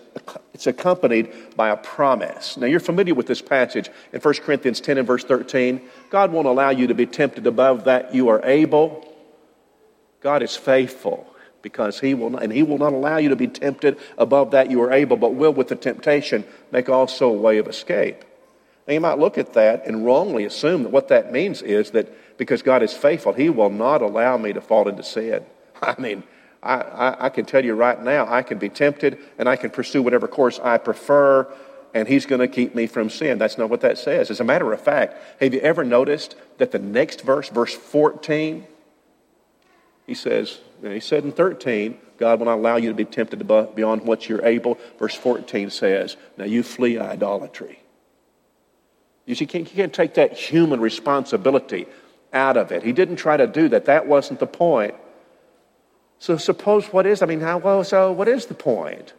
it's 0.52 0.66
accompanied 0.66 1.32
by 1.56 1.70
a 1.70 1.76
promise. 1.76 2.56
Now, 2.56 2.66
you're 2.66 2.80
familiar 2.80 3.14
with 3.14 3.26
this 3.26 3.40
passage 3.40 3.88
in 4.12 4.20
1 4.20 4.34
Corinthians 4.34 4.80
10 4.80 4.98
and 4.98 5.06
verse 5.06 5.22
13. 5.22 5.80
God 6.10 6.32
won't 6.32 6.48
allow 6.48 6.70
you 6.70 6.88
to 6.88 6.94
be 6.94 7.06
tempted 7.06 7.46
above 7.46 7.84
that 7.84 8.12
you 8.12 8.28
are 8.28 8.44
able. 8.44 9.06
God 10.20 10.42
is 10.42 10.56
faithful 10.56 11.32
because 11.62 12.00
he 12.00 12.14
will 12.14 12.30
not, 12.30 12.42
and 12.42 12.52
he 12.52 12.62
will 12.62 12.78
not 12.78 12.92
allow 12.92 13.18
you 13.18 13.28
to 13.28 13.36
be 13.36 13.46
tempted 13.46 13.98
above 14.18 14.50
that 14.50 14.70
you 14.70 14.82
are 14.82 14.92
able, 14.92 15.16
but 15.16 15.34
will 15.34 15.52
with 15.52 15.68
the 15.68 15.76
temptation 15.76 16.44
make 16.72 16.88
also 16.88 17.28
a 17.28 17.32
way 17.32 17.58
of 17.58 17.68
escape. 17.68 18.24
Now, 18.90 18.94
you 18.94 19.00
might 19.00 19.20
look 19.20 19.38
at 19.38 19.52
that 19.52 19.86
and 19.86 20.04
wrongly 20.04 20.46
assume 20.46 20.82
that 20.82 20.88
what 20.88 21.06
that 21.08 21.30
means 21.30 21.62
is 21.62 21.92
that 21.92 22.36
because 22.36 22.60
God 22.60 22.82
is 22.82 22.92
faithful, 22.92 23.32
He 23.32 23.48
will 23.48 23.70
not 23.70 24.02
allow 24.02 24.36
me 24.36 24.52
to 24.52 24.60
fall 24.60 24.88
into 24.88 25.04
sin. 25.04 25.44
I 25.80 25.94
mean, 25.96 26.24
I, 26.60 26.74
I, 26.74 27.26
I, 27.26 27.28
can 27.28 27.44
tell 27.44 27.64
you 27.64 27.74
right 27.74 28.02
now, 28.02 28.26
I 28.28 28.42
can 28.42 28.58
be 28.58 28.68
tempted 28.68 29.20
and 29.38 29.48
I 29.48 29.54
can 29.54 29.70
pursue 29.70 30.02
whatever 30.02 30.26
course 30.26 30.58
I 30.58 30.76
prefer, 30.78 31.46
and 31.94 32.08
He's 32.08 32.26
going 32.26 32.40
to 32.40 32.48
keep 32.48 32.74
me 32.74 32.88
from 32.88 33.10
sin. 33.10 33.38
That's 33.38 33.56
not 33.56 33.70
what 33.70 33.82
that 33.82 33.96
says. 33.96 34.28
As 34.28 34.40
a 34.40 34.44
matter 34.44 34.72
of 34.72 34.80
fact, 34.80 35.14
have 35.40 35.54
you 35.54 35.60
ever 35.60 35.84
noticed 35.84 36.34
that 36.58 36.72
the 36.72 36.80
next 36.80 37.20
verse, 37.20 37.48
verse 37.48 37.72
14, 37.72 38.66
He 40.08 40.14
says, 40.14 40.58
he 40.82 40.98
said 40.98 41.22
in 41.22 41.30
13, 41.30 41.96
God 42.18 42.40
will 42.40 42.46
not 42.46 42.58
allow 42.58 42.74
you 42.74 42.88
to 42.88 42.94
be 42.96 43.04
tempted 43.04 43.46
beyond 43.46 44.02
what 44.02 44.28
you're 44.28 44.44
able. 44.44 44.80
Verse 44.98 45.14
14 45.14 45.70
says, 45.70 46.16
now 46.36 46.44
you 46.44 46.64
flee 46.64 46.98
idolatry. 46.98 47.79
You 49.30 49.36
see, 49.36 49.44
you 49.44 49.48
can't, 49.48 49.66
can't 49.66 49.92
take 49.92 50.14
that 50.14 50.32
human 50.32 50.80
responsibility 50.80 51.86
out 52.32 52.56
of 52.56 52.72
it. 52.72 52.82
He 52.82 52.92
didn't 52.92 53.16
try 53.16 53.36
to 53.36 53.46
do 53.46 53.68
that. 53.68 53.84
That 53.84 54.08
wasn't 54.08 54.40
the 54.40 54.46
point. 54.46 54.94
So 56.18 56.36
suppose 56.36 56.86
what 56.86 57.06
is, 57.06 57.22
I 57.22 57.26
mean, 57.26 57.40
how, 57.40 57.58
well, 57.58 57.84
so 57.84 58.10
what 58.10 58.26
is 58.26 58.46
the 58.46 58.54
point? 58.54 59.14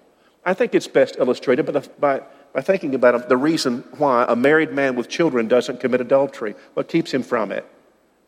I 0.46 0.54
think 0.54 0.76
it's 0.76 0.88
best 0.88 1.16
illustrated 1.18 1.66
by, 1.66 1.72
the, 1.72 1.90
by, 1.98 2.22
by 2.54 2.62
thinking 2.62 2.94
about 2.94 3.30
the 3.30 3.38
reason 3.38 3.86
why 3.98 4.26
a 4.28 4.36
married 4.36 4.74
man 4.74 4.96
with 4.96 5.08
children 5.08 5.48
doesn't 5.48 5.80
commit 5.80 6.02
adultery. 6.02 6.56
What 6.74 6.90
keeps 6.90 7.14
him 7.14 7.24
from 7.24 7.52
it? 7.54 7.66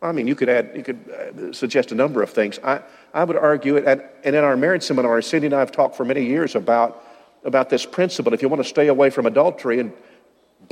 I 0.02 0.14
mean, 0.14 0.26
you 0.26 0.36
could 0.36 0.50
add, 0.50 0.72
you 0.76 0.84
could 0.84 1.00
uh, 1.10 1.54
suggest 1.54 1.92
a 1.92 1.96
number 1.96 2.24
of 2.24 2.30
things. 2.30 2.60
I, 2.64 2.82
I 3.14 3.26
would 3.26 3.38
argue 3.38 3.76
it, 3.76 3.86
and, 3.86 4.02
and 4.24 4.36
in 4.36 4.44
our 4.44 4.56
marriage 4.56 4.84
seminar, 4.84 5.22
Cindy 5.22 5.48
and 5.48 5.54
I 5.54 5.60
have 5.60 5.72
talked 5.72 5.96
for 5.96 6.06
many 6.06 6.26
years 6.26 6.56
about, 6.56 7.04
about 7.44 7.70
this 7.70 7.86
principle. 7.86 8.34
If 8.34 8.42
you 8.42 8.48
want 8.48 8.64
to 8.64 8.70
stay 8.70 8.88
away 8.88 9.10
from 9.10 9.26
adultery 9.26 9.80
and 9.80 9.92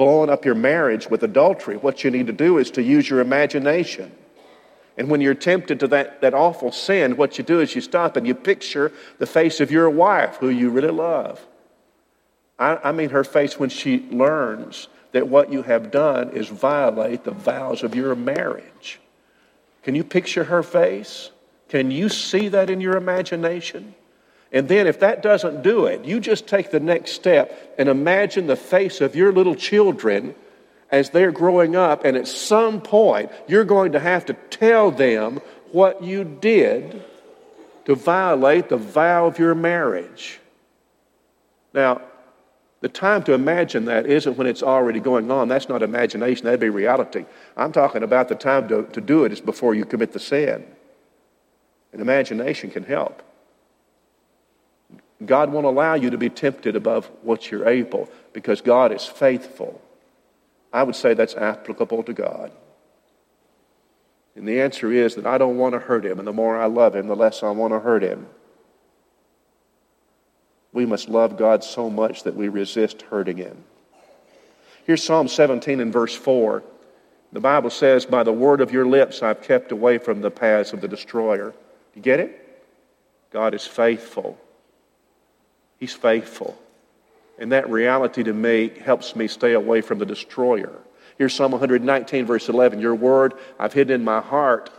blowing 0.02 0.32
up 0.32 0.46
your 0.46 0.56
marriage 0.56 1.12
with 1.12 1.22
adultery, 1.22 1.78
what 1.78 2.04
you 2.04 2.10
need 2.10 2.26
to 2.26 2.34
do 2.34 2.58
is 2.58 2.72
to 2.72 2.82
use 2.82 3.08
your 3.08 3.20
imagination. 3.20 4.12
And 4.98 5.12
when 5.12 5.22
you're 5.22 5.36
tempted 5.36 5.80
to 5.82 5.88
that, 5.90 6.22
that 6.22 6.34
awful 6.34 6.72
sin, 6.72 7.18
what 7.18 7.38
you 7.38 7.44
do 7.44 7.60
is 7.60 7.76
you 7.76 7.82
stop 7.82 8.18
and 8.18 8.26
you 8.26 8.34
picture 8.34 8.92
the 9.20 9.28
face 9.28 9.60
of 9.60 9.70
your 9.70 9.92
wife, 9.92 10.38
who 10.38 10.50
you 10.50 10.72
really 10.72 10.90
love. 10.90 11.46
I, 12.58 12.80
I 12.86 12.92
mean, 12.94 13.12
her 13.12 13.24
face 13.24 13.60
when 13.60 13.70
she 13.70 14.00
learns 14.10 14.88
that 15.12 15.28
what 15.28 15.54
you 15.54 15.62
have 15.62 15.92
done 15.92 16.32
is 16.32 16.48
violate 16.48 17.24
the 17.24 17.30
vows 17.30 17.84
of 17.84 17.94
your 17.94 18.16
marriage. 18.16 19.00
Can 19.84 19.94
you 19.94 20.04
picture 20.04 20.46
her 20.46 20.64
face? 20.64 21.30
Can 21.70 21.92
you 21.92 22.10
see 22.10 22.48
that 22.48 22.72
in 22.72 22.82
your 22.82 22.98
imagination? 22.98 23.94
And 24.52 24.68
then, 24.68 24.86
if 24.86 25.00
that 25.00 25.22
doesn't 25.22 25.62
do 25.62 25.86
it, 25.86 26.04
you 26.04 26.20
just 26.20 26.46
take 26.46 26.72
the 26.72 26.80
next 26.80 27.14
step 27.14 27.76
and 27.78 27.88
imagine 27.88 28.48
the 28.48 28.58
face 28.58 29.00
of 29.00 29.16
your 29.16 29.32
little 29.32 29.56
children 29.56 30.36
as 30.92 31.10
they're 31.12 31.32
growing 31.32 31.76
up, 31.76 32.04
and 32.04 32.18
at 32.18 32.28
some 32.28 32.82
point, 32.82 33.32
you're 33.48 33.64
going 33.64 33.94
to 33.94 34.00
have 34.00 34.26
to 34.26 34.34
tell 34.50 34.92
them 34.92 35.40
what 35.72 36.04
you 36.04 36.26
did 36.26 37.02
to 37.86 37.96
violate 37.96 38.68
the 38.68 38.78
vow 38.78 39.26
of 39.26 39.40
your 39.40 39.56
marriage. 39.56 40.40
Now, 41.74 42.02
the 42.82 42.90
time 42.90 43.24
to 43.24 43.34
imagine 43.34 43.86
that 43.86 44.06
isn't 44.06 44.38
when 44.38 44.48
it's 44.48 44.64
already 44.64 45.00
going 45.00 45.32
on. 45.32 45.48
That's 45.48 45.70
not 45.70 45.82
imagination, 45.82 46.46
that'd 46.46 46.60
be 46.60 46.70
reality. 46.70 47.26
I'm 47.56 47.72
talking 47.72 48.04
about 48.04 48.28
the 48.28 48.36
time 48.36 48.68
to, 48.68 48.84
to 48.84 49.00
do 49.00 49.24
it 49.24 49.32
is 49.32 49.40
before 49.40 49.74
you 49.76 49.86
commit 49.86 50.12
the 50.12 50.20
sin. 50.20 50.66
And 51.94 52.02
imagination 52.02 52.70
can 52.70 52.84
help. 52.84 53.22
God 55.26 55.52
won't 55.52 55.66
allow 55.66 55.94
you 55.94 56.10
to 56.10 56.18
be 56.18 56.30
tempted 56.30 56.76
above 56.76 57.06
what 57.22 57.52
you're 57.52 57.68
able 57.68 58.10
because 58.34 58.62
God 58.62 58.92
is 58.92 59.06
faithful. 59.06 59.82
I 60.74 60.84
would 60.84 60.96
say 60.96 61.14
that's 61.14 61.36
applicable 61.36 62.04
to 62.04 62.14
God. 62.14 62.52
And 64.36 64.48
the 64.48 64.62
answer 64.62 64.92
is 64.92 65.16
that 65.16 65.26
I 65.26 65.38
don't 65.38 65.58
want 65.58 65.74
to 65.74 65.80
hurt 65.80 66.06
him, 66.06 66.18
and 66.18 66.28
the 66.28 66.34
more 66.34 66.58
I 66.58 66.66
love 66.66 66.96
him, 66.96 67.08
the 67.08 67.16
less 67.16 67.44
I 67.44 67.52
want 67.52 67.74
to 67.74 67.80
hurt 67.80 68.04
him. 68.04 68.28
We 70.74 70.86
must 70.86 71.10
love 71.10 71.38
God 71.38 71.64
so 71.64 71.90
much 71.90 72.24
that 72.24 72.36
we 72.36 72.48
resist 72.48 73.04
hurting 73.04 73.38
Him. 73.38 73.64
Here's 74.86 75.04
Psalm 75.04 75.28
17 75.28 75.80
and 75.80 75.92
verse 75.92 76.16
4. 76.16 76.64
The 77.34 77.40
Bible 77.40 77.70
says, 77.70 78.06
By 78.06 78.24
the 78.24 78.34
word 78.34 78.62
of 78.62 78.72
your 78.72 78.86
lips 78.86 79.22
I've 79.22 79.42
kept 79.42 79.72
away 79.72 79.98
from 79.98 80.22
the 80.22 80.32
paths 80.32 80.74
of 80.74 80.82
the 80.82 80.88
destroyer. 80.88 81.54
You 81.96 82.02
get 82.02 82.20
it? 82.20 82.38
God 83.32 83.54
is 83.54 83.66
faithful. 83.66 84.38
He's 85.82 85.94
faithful. 85.94 86.58
And 87.40 87.52
that 87.52 87.68
reality 87.68 88.22
to 88.24 88.34
me 88.34 88.70
helps 88.70 89.16
me 89.16 89.28
stay 89.28 89.54
away 89.54 89.82
from 89.82 89.98
the 89.98 90.06
destroyer. 90.06 90.80
Here's 91.18 91.34
Psalm 91.34 91.52
119, 91.52 92.24
verse 92.26 92.50
11. 92.50 92.80
Your 92.80 92.94
word 92.94 93.34
I've 93.60 93.74
hidden 93.74 93.96
in 93.96 94.06
my 94.06 94.22
heart 94.22 94.70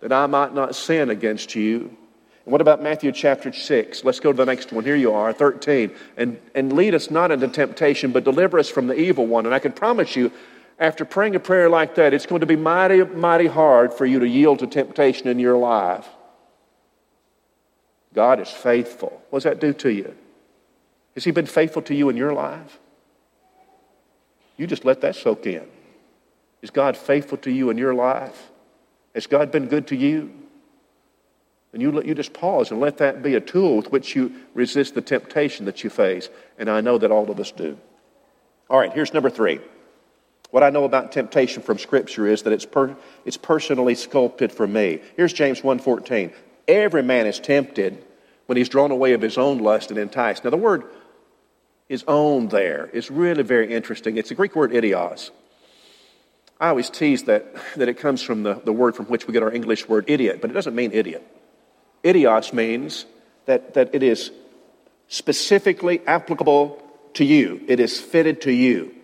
that 0.00 0.12
I 0.12 0.26
might 0.26 0.54
not 0.54 0.76
sin 0.76 1.08
against 1.08 1.54
you. 1.54 1.96
And 2.44 2.52
what 2.52 2.60
about 2.60 2.82
Matthew 2.82 3.10
chapter 3.10 3.50
6? 3.50 4.04
Let's 4.04 4.20
go 4.20 4.32
to 4.32 4.36
the 4.36 4.44
next 4.44 4.70
one. 4.70 4.84
Here 4.84 4.96
you 4.96 5.14
are, 5.14 5.32
13. 5.32 5.92
And, 6.18 6.38
and 6.54 6.74
lead 6.74 6.94
us 6.94 7.10
not 7.10 7.30
into 7.30 7.48
temptation, 7.48 8.12
but 8.12 8.24
deliver 8.24 8.58
us 8.58 8.68
from 8.68 8.86
the 8.86 8.94
evil 8.94 9.26
one. 9.26 9.46
And 9.46 9.54
I 9.54 9.60
can 9.60 9.72
promise 9.72 10.14
you, 10.14 10.30
after 10.78 11.06
praying 11.06 11.36
a 11.36 11.40
prayer 11.40 11.70
like 11.70 11.94
that, 11.94 12.12
it's 12.12 12.26
going 12.26 12.40
to 12.40 12.46
be 12.46 12.56
mighty, 12.56 13.02
mighty 13.02 13.46
hard 13.46 13.94
for 13.94 14.04
you 14.04 14.18
to 14.18 14.28
yield 14.28 14.58
to 14.58 14.66
temptation 14.66 15.26
in 15.26 15.38
your 15.38 15.56
life. 15.56 16.06
God 18.12 18.40
is 18.40 18.50
faithful. 18.50 19.22
What 19.30 19.38
does 19.38 19.44
that 19.44 19.58
do 19.58 19.72
to 19.72 19.88
you? 19.88 20.14
Has 21.14 21.24
He 21.24 21.30
been 21.30 21.46
faithful 21.46 21.82
to 21.82 21.94
you 21.94 22.08
in 22.08 22.16
your 22.16 22.32
life? 22.32 22.78
You 24.56 24.66
just 24.66 24.84
let 24.84 25.00
that 25.00 25.16
soak 25.16 25.46
in. 25.46 25.66
Is 26.62 26.70
God 26.70 26.96
faithful 26.96 27.38
to 27.38 27.50
you 27.50 27.70
in 27.70 27.78
your 27.78 27.94
life? 27.94 28.50
Has 29.14 29.26
God 29.26 29.50
been 29.50 29.66
good 29.66 29.86
to 29.88 29.96
you? 29.96 30.30
And 31.72 31.80
you, 31.80 31.92
let, 31.92 32.04
you 32.04 32.14
just 32.14 32.32
pause 32.32 32.70
and 32.70 32.80
let 32.80 32.98
that 32.98 33.22
be 33.22 33.34
a 33.36 33.40
tool 33.40 33.76
with 33.76 33.92
which 33.92 34.14
you 34.16 34.34
resist 34.54 34.94
the 34.94 35.00
temptation 35.00 35.66
that 35.66 35.84
you 35.84 35.90
face. 35.90 36.28
And 36.58 36.68
I 36.68 36.80
know 36.80 36.98
that 36.98 37.10
all 37.10 37.30
of 37.30 37.38
us 37.38 37.52
do. 37.52 37.78
All 38.68 38.78
right, 38.78 38.92
here's 38.92 39.14
number 39.14 39.30
three. 39.30 39.60
What 40.50 40.64
I 40.64 40.70
know 40.70 40.84
about 40.84 41.12
temptation 41.12 41.62
from 41.62 41.78
Scripture 41.78 42.26
is 42.26 42.42
that 42.42 42.52
it's, 42.52 42.66
per, 42.66 42.96
it's 43.24 43.36
personally 43.36 43.94
sculpted 43.94 44.50
for 44.52 44.66
me. 44.66 45.00
Here's 45.16 45.32
James 45.32 45.60
1.14. 45.60 46.32
Every 46.66 47.02
man 47.02 47.26
is 47.26 47.38
tempted 47.38 48.04
when 48.46 48.56
he's 48.56 48.68
drawn 48.68 48.90
away 48.90 49.12
of 49.12 49.22
his 49.22 49.38
own 49.38 49.58
lust 49.58 49.90
and 49.90 49.98
enticed. 49.98 50.42
Now, 50.42 50.50
the 50.50 50.56
word 50.56 50.84
his 51.90 52.04
own 52.06 52.46
there 52.46 52.88
is 52.92 53.10
really 53.10 53.42
very 53.42 53.74
interesting. 53.74 54.16
It's 54.16 54.30
a 54.30 54.36
Greek 54.36 54.54
word 54.54 54.70
idios. 54.70 55.32
I 56.60 56.68
always 56.68 56.88
tease 56.88 57.24
that, 57.24 57.52
that 57.74 57.88
it 57.88 57.94
comes 57.98 58.22
from 58.22 58.44
the, 58.44 58.54
the 58.64 58.72
word 58.72 58.94
from 58.94 59.06
which 59.06 59.26
we 59.26 59.32
get 59.32 59.42
our 59.42 59.50
English 59.50 59.88
word 59.88 60.04
idiot, 60.06 60.40
but 60.40 60.50
it 60.50 60.52
doesn't 60.54 60.76
mean 60.76 60.92
idiot. 60.92 61.26
Idios 62.04 62.52
means 62.52 63.06
that, 63.46 63.74
that 63.74 63.92
it 63.92 64.04
is 64.04 64.30
specifically 65.08 66.00
applicable 66.06 66.80
to 67.14 67.24
you, 67.24 67.60
it 67.66 67.80
is 67.80 68.00
fitted 68.00 68.42
to 68.42 68.52
you. 68.52 68.94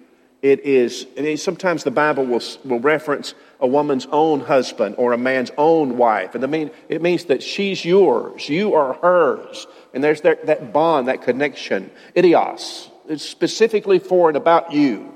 It 0.46 0.60
is, 0.60 1.08
mean, 1.18 1.36
sometimes 1.38 1.82
the 1.82 1.90
Bible 1.90 2.24
will, 2.24 2.40
will 2.64 2.78
reference 2.78 3.34
a 3.58 3.66
woman's 3.66 4.06
own 4.12 4.38
husband 4.38 4.94
or 4.96 5.12
a 5.12 5.18
man's 5.18 5.50
own 5.58 5.96
wife. 5.96 6.36
And 6.36 6.44
I 6.44 6.46
mean, 6.46 6.70
it 6.88 7.02
means 7.02 7.24
that 7.24 7.42
she's 7.42 7.84
yours, 7.84 8.48
you 8.48 8.74
are 8.74 8.92
hers. 8.92 9.66
And 9.92 10.04
there's 10.04 10.20
that, 10.20 10.46
that 10.46 10.72
bond, 10.72 11.08
that 11.08 11.22
connection. 11.22 11.90
Idios. 12.14 12.88
It's 13.08 13.28
specifically 13.28 13.98
for 13.98 14.28
and 14.28 14.36
about 14.36 14.72
you. 14.72 15.12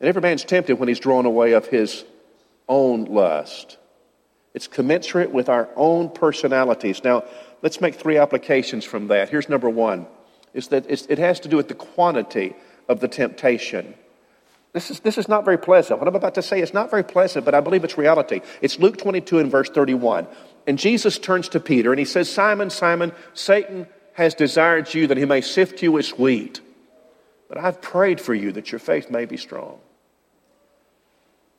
And 0.00 0.08
every 0.08 0.20
man's 0.20 0.42
tempted 0.42 0.76
when 0.76 0.88
he's 0.88 0.98
drawn 0.98 1.26
away 1.26 1.52
of 1.52 1.68
his 1.68 2.04
own 2.68 3.04
lust. 3.04 3.78
It's 4.54 4.66
commensurate 4.66 5.30
with 5.30 5.48
our 5.48 5.68
own 5.76 6.08
personalities. 6.08 7.04
Now, 7.04 7.22
let's 7.62 7.80
make 7.80 7.94
three 7.94 8.18
applications 8.18 8.84
from 8.84 9.06
that. 9.06 9.28
Here's 9.28 9.48
number 9.48 9.70
one 9.70 10.08
is 10.54 10.68
that 10.68 10.86
it 10.88 11.18
has 11.18 11.40
to 11.40 11.48
do 11.48 11.56
with 11.56 11.68
the 11.68 11.74
quantity 11.74 12.54
of 12.88 13.00
the 13.00 13.08
temptation. 13.08 13.94
This 14.72 14.90
is, 14.90 15.00
this 15.00 15.18
is 15.18 15.28
not 15.28 15.44
very 15.44 15.58
pleasant. 15.58 15.98
What 15.98 16.08
I'm 16.08 16.14
about 16.14 16.34
to 16.36 16.42
say 16.42 16.60
is 16.60 16.72
not 16.72 16.90
very 16.90 17.02
pleasant, 17.02 17.44
but 17.44 17.54
I 17.54 17.60
believe 17.60 17.82
it's 17.82 17.98
reality. 17.98 18.40
It's 18.60 18.78
Luke 18.78 18.98
22 18.98 19.38
and 19.38 19.50
verse 19.50 19.68
31. 19.68 20.26
And 20.66 20.78
Jesus 20.78 21.18
turns 21.18 21.48
to 21.50 21.60
Peter 21.60 21.92
and 21.92 21.98
he 21.98 22.04
says, 22.04 22.30
Simon, 22.30 22.70
Simon, 22.70 23.12
Satan 23.34 23.86
has 24.14 24.34
desired 24.34 24.92
you 24.94 25.06
that 25.08 25.16
he 25.16 25.24
may 25.24 25.40
sift 25.40 25.82
you 25.82 25.98
as 25.98 26.10
wheat. 26.10 26.60
But 27.48 27.58
I've 27.58 27.80
prayed 27.80 28.20
for 28.20 28.34
you 28.34 28.52
that 28.52 28.70
your 28.70 28.78
faith 28.78 29.10
may 29.10 29.24
be 29.24 29.36
strong. 29.36 29.78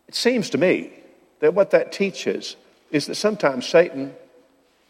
It 0.07 0.15
seems 0.15 0.49
to 0.51 0.57
me 0.57 0.91
that 1.39 1.53
what 1.53 1.71
that 1.71 1.91
teaches 1.91 2.55
is 2.91 3.07
that 3.07 3.15
sometimes 3.15 3.67
Satan 3.67 4.15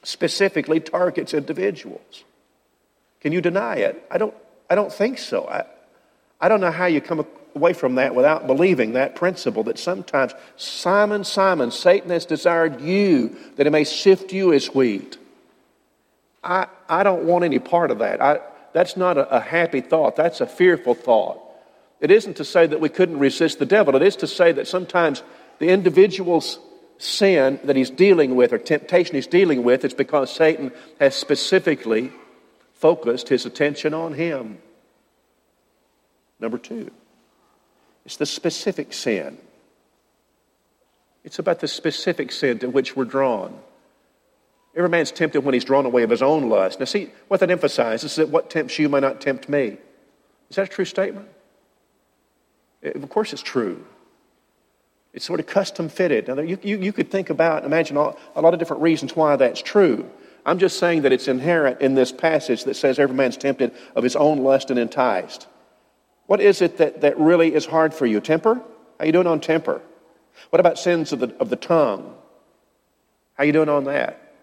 specifically 0.03 0.79
targets 0.79 1.34
individuals. 1.34 2.24
Can 3.22 3.32
you 3.32 3.42
deny 3.42 3.75
it? 3.75 4.04
I 4.12 4.18
don't, 4.18 4.34
I 4.70 4.75
don't 4.75 4.92
think 4.92 5.18
so. 5.18 5.48
I, 5.48 5.66
I 6.40 6.50
don't 6.50 6.62
know 6.62 6.72
how 6.72 6.88
you 6.88 7.01
come 7.01 7.25
away 7.56 7.74
from 7.74 7.96
that 7.96 8.16
without 8.16 8.48
believing 8.48 8.94
that 8.94 9.16
principle 9.16 9.63
that 9.63 9.78
sometimes, 9.78 10.34
Simon, 10.58 11.24
Simon, 11.24 11.72
Satan 11.72 12.10
has 12.10 12.25
desired 12.25 12.82
you 12.82 13.36
that 13.56 13.66
he 13.66 13.70
may 13.70 13.84
sift 13.84 14.34
you 14.34 14.54
as 14.54 14.68
wheat. 14.68 15.18
I, 16.44 16.68
I 16.90 17.04
don't 17.04 17.25
want 17.25 17.46
any 17.46 17.60
part 17.60 17.92
of 17.92 18.00
that. 18.00 18.22
I, 18.22 18.40
that's 18.74 18.98
not 18.98 19.18
a, 19.18 19.30
a 19.36 19.40
happy 19.40 19.82
thought, 19.82 20.16
that's 20.16 20.42
a 20.42 20.48
fearful 20.48 20.96
thought. 20.96 21.40
It 22.00 22.10
isn't 22.10 22.38
to 22.38 22.46
say 22.46 22.66
that 22.66 22.80
we 22.80 22.90
couldn't 22.90 23.20
resist 23.20 23.60
the 23.60 23.66
devil, 23.66 23.96
it 23.96 24.01
is 24.01 24.16
to 24.18 24.28
say 24.28 24.51
that 24.54 24.68
sometimes 24.68 25.22
the 25.60 25.70
individual's 25.70 26.58
sin 26.98 27.60
that 27.63 27.75
he's 27.75 27.90
dealing 27.90 28.36
with 28.36 28.54
or 28.54 28.58
temptation 28.58 29.16
he's 29.16 29.28
dealing 29.28 29.63
with, 29.63 29.86
it's 29.86 29.94
because 29.94 30.34
Satan 30.34 30.72
has 31.00 31.16
specifically 31.16 32.12
focused 32.82 33.30
his 33.30 33.46
attention 33.46 33.94
on 33.94 34.14
him. 34.14 34.58
Number 36.40 36.58
two, 36.58 36.92
it's 38.06 38.18
the 38.18 38.26
specific 38.26 38.92
sin. 38.92 39.38
It's 41.24 41.38
about 41.38 41.60
the 41.60 41.68
specific 41.68 42.32
sin 42.32 42.58
to 42.60 42.68
which 42.68 42.96
we're 42.96 43.06
drawn. 43.06 43.58
Every 44.76 44.90
man's 44.90 45.12
tempted 45.12 45.42
when 45.42 45.54
he's 45.54 45.64
drawn 45.64 45.86
away 45.86 46.02
of 46.02 46.10
his 46.10 46.24
own 46.24 46.50
lust. 46.50 46.80
Now, 46.80 46.86
see, 46.86 47.12
what 47.28 47.40
that 47.42 47.52
emphasizes 47.52 48.12
is 48.12 48.16
that 48.16 48.30
what 48.30 48.50
tempts 48.50 48.80
you 48.80 48.90
may 48.90 49.00
not 49.00 49.22
tempt 49.22 49.48
me. 49.48 49.78
Is 50.50 50.56
that 50.56 50.64
a 50.64 50.68
true 50.68 50.86
statement? 50.86 51.28
Eh, 52.82 52.92
of 52.96 53.08
course, 53.10 53.34
it's 53.34 53.44
true. 53.44 53.86
It's 55.14 55.26
sort 55.26 55.40
of 55.40 55.46
custom 55.46 55.90
fitted. 55.90 56.28
Now, 56.30 56.42
you, 56.42 56.58
you, 56.64 56.78
you 56.78 56.94
could 56.94 57.12
think 57.12 57.30
about, 57.30 57.66
imagine 57.66 57.98
all, 57.98 58.18
a 58.36 58.42
lot 58.42 58.54
of 58.54 58.60
different 58.60 58.82
reasons 58.82 59.16
why 59.16 59.36
that's 59.36 59.62
true. 59.62 60.10
I'm 60.45 60.60
just 60.60 60.79
saying 60.79 61.03
that 61.03 61.12
it's 61.12 61.27
inherent 61.27 61.81
in 61.81 61.93
this 61.93 62.12
passage 62.12 62.63
that 62.63 62.75
says 62.75 63.00
every 63.00 63.15
man's 63.15 63.38
tempted 63.38 63.74
of 63.95 64.03
his 64.03 64.15
own 64.15 64.39
lust 64.39 64.71
and 64.71 64.79
enticed. 64.79 65.48
What 66.25 66.41
is 66.41 66.62
it 66.62 66.77
that, 66.77 67.01
that 67.01 67.19
really 67.19 67.53
is 67.53 67.65
hard 67.65 67.93
for 67.93 68.05
you? 68.05 68.19
Temper? 68.19 68.62
How 69.00 69.05
you 69.05 69.12
doing 69.12 69.27
on 69.27 69.41
temper? 69.41 69.81
What 70.50 70.60
about 70.60 70.79
sins 70.79 71.12
of 71.12 71.19
the, 71.19 71.36
of 71.39 71.50
the 71.50 71.55
tongue? 71.55 72.15
How 73.36 73.43
are 73.43 73.45
you 73.45 73.53
doing 73.53 73.69
on 73.69 73.86
that? 73.86 74.33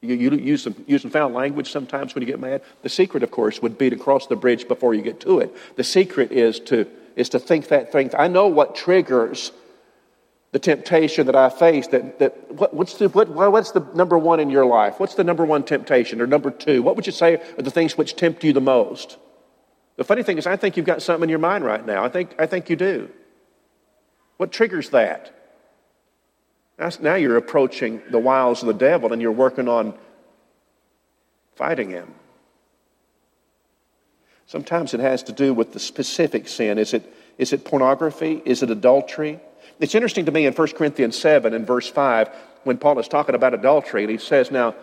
You, 0.00 0.14
you 0.14 0.30
use, 0.36 0.62
some, 0.62 0.74
use 0.86 1.02
some 1.02 1.10
foul 1.10 1.30
language 1.30 1.70
sometimes 1.70 2.14
when 2.14 2.22
you 2.22 2.26
get 2.26 2.38
mad. 2.38 2.62
The 2.82 2.88
secret, 2.88 3.22
of 3.22 3.30
course, 3.30 3.60
would 3.60 3.78
be 3.78 3.90
to 3.90 3.96
cross 3.96 4.26
the 4.26 4.36
bridge 4.36 4.68
before 4.68 4.94
you 4.94 5.02
get 5.02 5.20
to 5.20 5.40
it. 5.40 5.54
The 5.76 5.84
secret 5.84 6.30
is 6.30 6.60
to, 6.60 6.86
is 7.16 7.28
to 7.30 7.38
think 7.38 7.68
that 7.68 7.90
thing. 7.90 8.10
I 8.16 8.28
know 8.28 8.46
what 8.46 8.76
triggers 8.76 9.50
the 10.52 10.58
temptation 10.58 11.26
that 11.26 11.36
I 11.36 11.50
face. 11.50 11.88
That, 11.88 12.18
that 12.18 12.52
what, 12.52 12.74
what's, 12.74 12.94
the, 12.94 13.08
what, 13.08 13.28
what's 13.28 13.72
the 13.72 13.80
number 13.94 14.18
one 14.18 14.40
in 14.40 14.50
your 14.50 14.64
life? 14.64 14.98
What's 14.98 15.14
the 15.14 15.24
number 15.24 15.44
one 15.44 15.62
temptation? 15.62 16.20
Or 16.20 16.26
number 16.26 16.50
two? 16.50 16.82
What 16.82 16.96
would 16.96 17.06
you 17.06 17.12
say 17.12 17.34
are 17.56 17.62
the 17.62 17.70
things 17.70 17.98
which 17.98 18.16
tempt 18.16 18.44
you 18.44 18.52
the 18.52 18.60
most? 18.60 19.18
The 19.96 20.04
funny 20.04 20.22
thing 20.22 20.38
is, 20.38 20.46
I 20.46 20.56
think 20.56 20.76
you've 20.76 20.86
got 20.86 21.02
something 21.02 21.24
in 21.24 21.28
your 21.28 21.38
mind 21.40 21.64
right 21.64 21.84
now. 21.84 22.04
I 22.04 22.08
think, 22.08 22.34
I 22.38 22.46
think 22.46 22.70
you 22.70 22.76
do. 22.76 23.10
What 24.36 24.52
triggers 24.52 24.90
that? 24.90 25.34
Now 27.00 27.16
you're 27.16 27.36
approaching 27.36 28.00
the 28.08 28.20
wiles 28.20 28.62
of 28.62 28.68
the 28.68 28.74
devil 28.74 29.12
and 29.12 29.20
you're 29.20 29.32
working 29.32 29.68
on 29.68 29.94
fighting 31.56 31.90
him. 31.90 32.14
Sometimes 34.46 34.94
it 34.94 35.00
has 35.00 35.24
to 35.24 35.32
do 35.32 35.52
with 35.52 35.72
the 35.72 35.80
specific 35.80 36.48
sin. 36.48 36.78
Is 36.78 36.94
it, 36.94 37.12
is 37.36 37.52
it 37.52 37.64
pornography? 37.64 38.40
Is 38.44 38.62
it 38.62 38.70
adultery? 38.70 39.40
It's 39.80 39.94
interesting 39.94 40.24
to 40.26 40.32
me 40.32 40.46
in 40.46 40.52
1 40.52 40.68
Corinthians 40.72 41.16
7 41.16 41.54
and 41.54 41.66
verse 41.66 41.88
5 41.88 42.28
when 42.64 42.78
Paul 42.78 42.98
is 42.98 43.08
talking 43.08 43.34
about 43.34 43.54
adultery 43.54 44.02
and 44.02 44.10
he 44.10 44.18
says, 44.18 44.50
Now, 44.50 44.74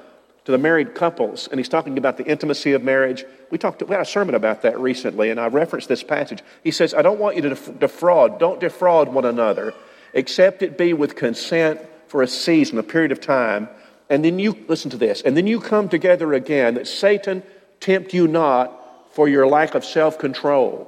to 0.46 0.52
the 0.52 0.58
married 0.60 0.94
couples, 0.94 1.48
and 1.48 1.60
he's 1.60 1.68
talking 1.68 1.98
about 1.98 2.18
the 2.18 2.26
intimacy 2.26 2.74
of 2.74 2.84
marriage. 2.84 3.26
We 3.50 3.58
talked, 3.58 3.82
we 3.82 3.92
had 3.92 4.02
a 4.02 4.06
sermon 4.06 4.36
about 4.36 4.62
that 4.62 4.80
recently, 4.80 5.32
and 5.32 5.40
I 5.40 5.48
referenced 5.48 5.90
this 5.90 6.04
passage. 6.04 6.44
He 6.64 6.70
says, 6.70 6.94
I 6.94 7.02
don't 7.02 7.20
want 7.20 7.36
you 7.36 7.42
to 7.42 7.56
defraud, 7.74 8.40
don't 8.40 8.60
defraud 8.60 9.12
one 9.12 9.26
another, 9.26 9.74
except 10.14 10.62
it 10.62 10.78
be 10.78 10.94
with 10.94 11.16
consent 11.16 11.82
for 12.08 12.22
a 12.22 12.28
season, 12.28 12.78
a 12.78 12.84
period 12.84 13.12
of 13.12 13.20
time. 13.20 13.68
And 14.08 14.24
then 14.24 14.38
you, 14.38 14.56
listen 14.68 14.92
to 14.92 14.98
this, 14.98 15.24
and 15.24 15.36
then 15.36 15.48
you 15.48 15.60
come 15.60 15.90
together 15.90 16.32
again, 16.34 16.76
that 16.76 16.88
Satan 16.88 17.42
tempt 17.80 18.14
you 18.14 18.28
not 18.28 19.16
for 19.16 19.28
your 19.28 19.48
lack 19.48 19.74
of 19.74 19.84
self 19.84 20.20
control. 20.20 20.88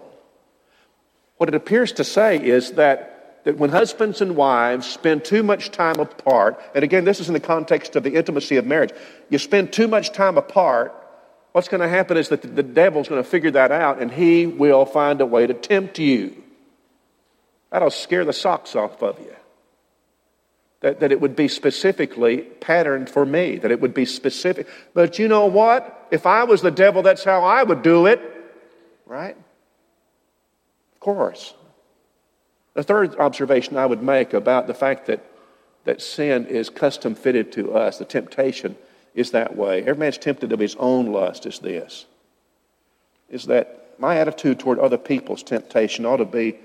What 1.38 1.50
it 1.50 1.56
appears 1.56 1.94
to 1.94 2.04
say 2.04 2.38
is 2.38 2.74
that 2.74 3.17
that 3.48 3.58
when 3.58 3.70
husbands 3.70 4.20
and 4.20 4.36
wives 4.36 4.86
spend 4.86 5.24
too 5.24 5.42
much 5.42 5.72
time 5.72 6.02
apart, 6.02 6.62
and 6.76 6.84
again, 6.84 7.06
this 7.06 7.22
is 7.22 7.30
in 7.30 7.34
the 7.34 7.40
context 7.40 7.96
of 7.96 8.04
the 8.04 8.16
intimacy 8.16 8.58
of 8.58 8.66
marriage, 8.66 8.92
you 9.30 9.38
spend 9.38 9.72
too 9.72 9.88
much 9.88 10.12
time 10.12 10.38
apart, 10.38 10.94
what's 11.54 11.70
going 11.70 11.80
to 11.80 11.88
happen 11.88 12.18
is 12.18 12.28
that 12.28 12.42
the 12.42 12.62
devil's 12.62 13.08
going 13.08 13.24
to 13.24 13.30
figure 13.30 13.52
that 13.52 13.72
out 13.72 14.02
and 14.02 14.12
he 14.12 14.46
will 14.46 14.86
find 14.86 15.22
a 15.22 15.26
way 15.26 15.48
to 15.48 15.54
tempt 15.54 15.98
you. 15.98 16.44
That'll 17.72 17.90
scare 17.90 18.26
the 18.26 18.34
socks 18.34 18.76
off 18.76 19.02
of 19.02 19.18
you. 19.18 19.34
That, 20.82 21.00
that 21.00 21.14
it 21.14 21.22
would 21.22 21.38
be 21.38 21.48
specifically 21.48 22.40
patterned 22.40 23.10
for 23.10 23.26
me, 23.26 23.60
that 23.60 23.72
it 23.72 23.80
would 23.80 23.94
be 23.94 24.04
specific. 24.04 24.68
But 24.94 25.20
you 25.20 25.30
know 25.30 25.46
what? 25.46 26.10
If 26.12 26.26
I 26.26 26.44
was 26.44 26.62
the 26.62 26.70
devil, 26.70 27.02
that's 27.02 27.24
how 27.24 27.46
I 27.46 27.64
would 27.64 27.82
do 27.82 28.08
it, 28.08 28.20
right? 29.06 29.38
Of 30.96 31.00
course. 31.00 31.54
The 32.78 32.84
third 32.84 33.16
observation 33.16 33.76
I 33.76 33.88
would 33.88 34.04
make 34.04 34.36
about 34.36 34.68
the 34.68 34.74
fact 34.76 35.08
that, 35.08 35.26
that 35.86 36.00
sin 36.00 36.46
is 36.46 36.70
custom 36.70 37.16
fitted 37.16 37.52
to 37.54 37.74
us, 37.74 37.98
the 37.98 38.06
temptation 38.06 38.78
is 39.16 39.32
that 39.32 39.56
way. 39.56 39.80
Every 39.80 39.96
man's 39.96 40.20
tempted 40.20 40.52
of 40.52 40.60
his 40.60 40.76
own 40.76 41.08
lust 41.08 41.48
is 41.48 41.58
this. 41.58 42.06
Is 43.30 43.46
that 43.46 43.96
my 43.98 44.18
attitude 44.18 44.60
toward 44.60 44.78
other 44.78 45.00
people's 45.00 45.42
temptation 45.42 46.06
ought 46.06 46.18
to 46.18 46.26
be 46.26 46.60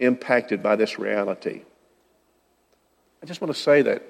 impacted 0.00 0.62
by 0.62 0.74
this 0.74 0.98
reality. 0.98 1.64
I 3.22 3.26
just 3.26 3.42
want 3.42 3.54
to 3.54 3.60
say 3.60 3.82
that 3.82 4.02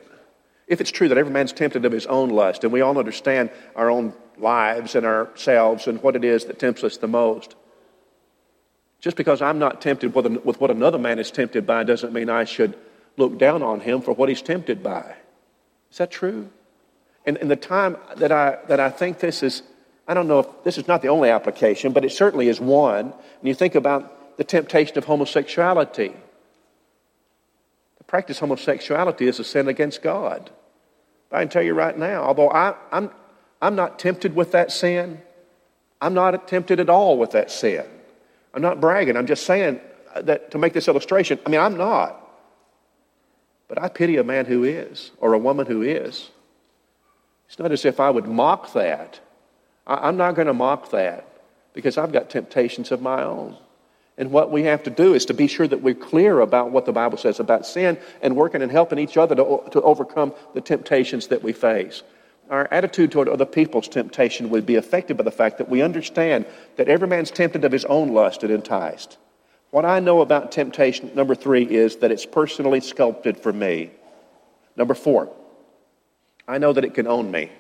if 0.68 0.81
it's 0.81 0.92
true 0.92 1.09
that 1.09 1.18
every 1.18 1.33
man's 1.33 1.53
tempted 1.53 1.85
of 1.85 1.90
his 1.90 2.07
own 2.07 2.29
lust, 2.29 2.62
and 2.62 2.73
we 2.73 2.83
all 2.83 2.97
understand 2.97 3.51
our 3.75 3.90
own 3.90 4.12
lives 4.37 4.94
and 4.94 5.05
ourselves 5.05 5.88
and 5.88 6.01
what 6.05 6.14
it 6.14 6.23
is 6.23 6.44
that 6.44 6.61
tempts 6.61 6.85
us 6.85 6.99
the 6.99 7.09
most, 7.09 7.57
just 9.01 9.17
because 9.17 9.41
I'm 9.41 9.59
not 9.59 9.81
tempted 9.81 10.15
with 10.15 10.61
what 10.61 10.71
another 10.71 10.99
man 10.99 11.19
is 11.19 11.31
tempted 11.31 11.67
by 11.67 11.85
doesn't 11.85 12.13
mean 12.13 12.29
I 12.29 12.45
should 12.45 12.77
look 13.17 13.39
down 13.39 13.63
on 13.63 13.81
him 13.81 14.01
for 14.01 14.13
what 14.13 14.29
he's 14.29 14.43
tempted 14.43 14.83
by. 14.83 15.15
Is 15.91 15.99
that 15.99 16.11
true? 16.11 16.51
And, 17.25 17.37
and 17.39 17.51
the 17.51 17.57
time 17.57 17.97
that 18.17 18.33
I, 18.33 18.59
that 18.69 18.81
I 18.81 18.91
think 18.91 19.19
this 19.21 19.43
is, 19.43 19.63
I 20.07 20.15
don't 20.15 20.29
know 20.29 20.41
if 20.41 20.47
this 20.65 20.79
is 20.79 20.89
not 20.89 21.03
the 21.03 21.09
only 21.09 21.31
application, 21.31 21.93
but 21.93 22.05
it 22.05 22.13
certainly 22.13 22.49
is 22.49 22.61
one. 22.61 23.07
And 23.07 23.15
you 23.43 23.55
think 23.55 23.75
about 23.75 24.37
the 24.37 24.45
temptation 24.45 24.99
of 24.99 25.05
homosexuality. 25.05 26.09
To 27.99 28.05
practice 28.05 28.39
homosexuality 28.39 29.27
is 29.27 29.39
a 29.39 29.45
sin 29.45 29.69
against 29.69 30.03
God. 30.03 30.51
I 31.31 31.41
can 31.41 31.49
tell 31.49 31.63
you 31.63 31.75
right 31.75 31.97
now, 31.97 32.23
although 32.23 32.51
I, 32.51 32.75
I'm, 32.91 33.11
I'm 33.61 33.77
not 33.77 33.99
tempted 33.99 34.35
with 34.35 34.53
that 34.53 34.73
sin, 34.73 35.21
I'm 36.01 36.15
not 36.15 36.49
tempted 36.49 36.81
at 36.81 36.89
all 36.89 37.19
with 37.19 37.33
that 37.33 37.51
sin. 37.51 37.85
I'm 38.55 38.63
not 38.63 38.81
bragging. 38.81 39.17
I'm 39.17 39.27
just 39.27 39.45
saying 39.45 39.81
that 40.17 40.51
to 40.53 40.59
make 40.59 40.73
this 40.73 40.89
illustration. 40.89 41.39
I 41.45 41.51
mean, 41.51 41.61
I'm 41.61 41.77
not. 41.77 42.25
But 43.69 43.83
I 43.83 43.89
pity 43.89 44.17
a 44.17 44.25
man 44.25 44.47
who 44.47 44.65
is, 44.65 45.11
or 45.19 45.35
a 45.35 45.39
woman 45.39 45.67
who 45.67 45.83
is. 45.83 46.31
It's 47.49 47.59
not 47.59 47.73
as 47.73 47.85
if 47.85 48.01
I 48.01 48.11
would 48.11 48.27
mock 48.27 48.73
that. 48.73 49.21
I'm 49.87 50.17
not 50.17 50.35
going 50.35 50.47
to 50.47 50.55
mock 50.55 50.91
that 50.91 51.27
because 51.73 51.97
I've 51.97 52.13
got 52.13 52.31
temptations 52.31 52.91
of 52.91 53.01
my 53.01 53.23
own. 53.23 53.57
And 54.17 54.33
what 54.33 54.51
we 54.51 54.65
have 54.65 54.83
to 54.83 54.91
do 54.91 55.15
is 55.15 55.25
to 55.27 55.35
be 55.35 55.47
sure 55.47 55.69
that 55.69 55.81
we're 55.81 55.95
clear 55.95 56.41
about 56.41 56.73
what 56.73 56.87
the 56.87 56.93
Bible 56.93 57.17
says 57.19 57.39
about 57.41 57.65
sin 57.65 57.99
and 58.21 58.37
working 58.37 58.63
and 58.63 58.71
helping 58.71 58.99
each 58.99 59.17
other 59.17 59.35
to, 59.37 59.63
to 59.71 59.81
overcome 59.83 60.35
the 60.55 60.61
temptations 60.61 61.29
that 61.29 61.43
we 61.43 61.53
face 61.53 62.03
our 62.51 62.69
attitude 62.71 63.13
toward 63.13 63.29
other 63.29 63.45
people's 63.45 63.89
temptation 63.89 64.51
would 64.51 64.67
be 64.67 64.77
affected 64.77 65.17
by 65.17 65.25
the 65.25 65.31
fact 65.31 65.59
that 65.59 65.69
we 65.69 65.83
understand 65.83 66.47
that 66.77 66.89
every 66.89 67.09
man's 67.09 67.31
tempted 67.31 67.65
of 67.65 67.73
his 67.73 67.85
own 67.85 68.13
lust 68.13 68.43
and 68.43 68.53
enticed. 68.53 69.19
What 69.71 69.85
I 69.85 70.01
know 70.01 70.21
about 70.21 70.51
temptation, 70.51 71.11
number 71.15 71.35
three, 71.35 71.65
is 71.65 71.97
that 71.97 72.11
it's 72.11 72.25
personally 72.25 72.81
sculpted 72.81 73.39
for 73.39 73.53
me. 73.53 73.91
Number 74.77 74.95
four, 74.95 75.31
I 76.47 76.59
know 76.59 76.73
that 76.73 76.85
it 76.85 76.95
can 76.95 77.07
own 77.07 77.31
me. 77.31 77.51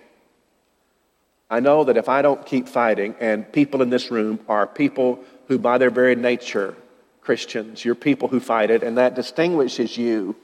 I 1.50 1.60
know 1.60 1.84
that 1.84 1.96
if 1.96 2.08
I 2.08 2.22
don't 2.22 2.44
keep 2.44 2.68
fighting, 2.68 3.14
and 3.20 3.50
people 3.52 3.82
in 3.82 3.90
this 3.90 4.10
room 4.10 4.40
are 4.48 4.66
people 4.66 5.24
who, 5.48 5.58
by 5.58 5.78
their 5.78 5.90
very 5.90 6.14
nature, 6.14 6.74
Christians, 7.20 7.84
you're 7.84 7.94
people 7.94 8.28
who 8.28 8.40
fight 8.40 8.70
it, 8.70 8.82
and 8.82 8.96
that 8.96 9.14
distinguishes 9.14 9.96
you 9.98 10.36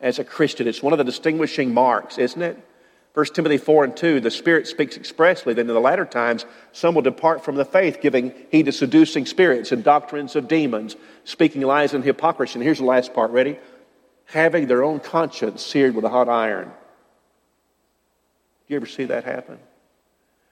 as 0.00 0.20
a 0.20 0.24
Christian. 0.24 0.68
It's 0.68 0.82
one 0.82 0.92
of 0.92 0.98
the 0.98 1.04
distinguishing 1.04 1.74
marks, 1.74 2.18
isn't 2.18 2.42
it? 2.42 2.58
1 3.18 3.26
Timothy 3.34 3.58
4 3.58 3.82
and 3.82 3.96
2, 3.96 4.20
the 4.20 4.30
Spirit 4.30 4.68
speaks 4.68 4.96
expressly 4.96 5.52
that 5.52 5.60
in 5.60 5.66
the 5.66 5.80
latter 5.80 6.04
times 6.04 6.46
some 6.70 6.94
will 6.94 7.02
depart 7.02 7.44
from 7.44 7.56
the 7.56 7.64
faith, 7.64 8.00
giving 8.00 8.32
heed 8.52 8.66
to 8.66 8.70
seducing 8.70 9.26
spirits 9.26 9.72
and 9.72 9.82
doctrines 9.82 10.36
of 10.36 10.46
demons, 10.46 10.94
speaking 11.24 11.62
lies 11.62 11.94
and 11.94 12.04
hypocrisy. 12.04 12.54
And 12.54 12.62
here's 12.62 12.78
the 12.78 12.84
last 12.84 13.12
part, 13.12 13.32
ready? 13.32 13.58
Having 14.26 14.68
their 14.68 14.84
own 14.84 15.00
conscience 15.00 15.66
seared 15.66 15.96
with 15.96 16.04
a 16.04 16.08
hot 16.08 16.28
iron. 16.28 16.70
You 18.68 18.76
ever 18.76 18.86
see 18.86 19.06
that 19.06 19.24
happen? 19.24 19.58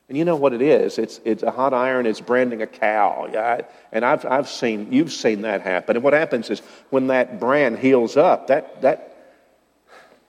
And 0.08 0.18
you 0.18 0.24
know 0.24 0.34
what 0.34 0.52
it 0.52 0.60
is? 0.60 0.98
It's, 0.98 1.20
it's 1.24 1.44
a 1.44 1.52
hot 1.52 1.72
iron 1.72 2.04
is 2.04 2.20
branding 2.20 2.62
a 2.62 2.66
cow. 2.66 3.28
Yeah? 3.32 3.60
And 3.92 4.04
I've, 4.04 4.26
I've 4.26 4.48
seen, 4.48 4.92
you've 4.92 5.12
seen 5.12 5.42
that 5.42 5.60
happen. 5.60 5.94
And 5.94 6.02
what 6.02 6.14
happens 6.14 6.50
is 6.50 6.62
when 6.90 7.06
that 7.06 7.38
brand 7.38 7.78
heals 7.78 8.16
up, 8.16 8.48
that, 8.48 8.82
that, 8.82 9.16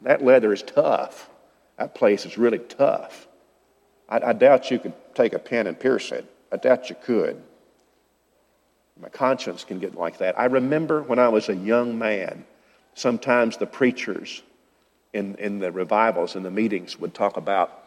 that 0.04 0.23
leather 0.23 0.54
is 0.54 0.62
tough. 0.62 1.32
That 1.77 1.95
place 1.95 2.25
is 2.25 2.37
really 2.37 2.59
tough. 2.59 3.27
I, 4.09 4.19
I 4.19 4.33
doubt 4.33 4.71
you 4.71 4.79
could 4.79 4.93
take 5.15 5.33
a 5.33 5.39
pen 5.39 5.67
and 5.67 5.79
pierce 5.79 6.11
it. 6.11 6.25
I 6.51 6.57
doubt 6.57 6.89
you 6.89 6.95
could. 7.01 7.41
My 8.99 9.09
conscience 9.09 9.63
can 9.63 9.79
get 9.79 9.95
like 9.95 10.17
that. 10.19 10.39
I 10.39 10.45
remember 10.45 11.03
when 11.03 11.19
I 11.19 11.29
was 11.29 11.49
a 11.49 11.55
young 11.55 11.99
man, 11.99 12.45
sometimes 12.95 13.57
the 13.57 13.67
preachers 13.67 14.41
in, 15.13 15.35
in 15.35 15.59
the 15.59 15.71
revivals, 15.71 16.35
and 16.35 16.43
the 16.45 16.51
meetings, 16.51 16.99
would 16.99 17.13
talk 17.13 17.37
about 17.37 17.83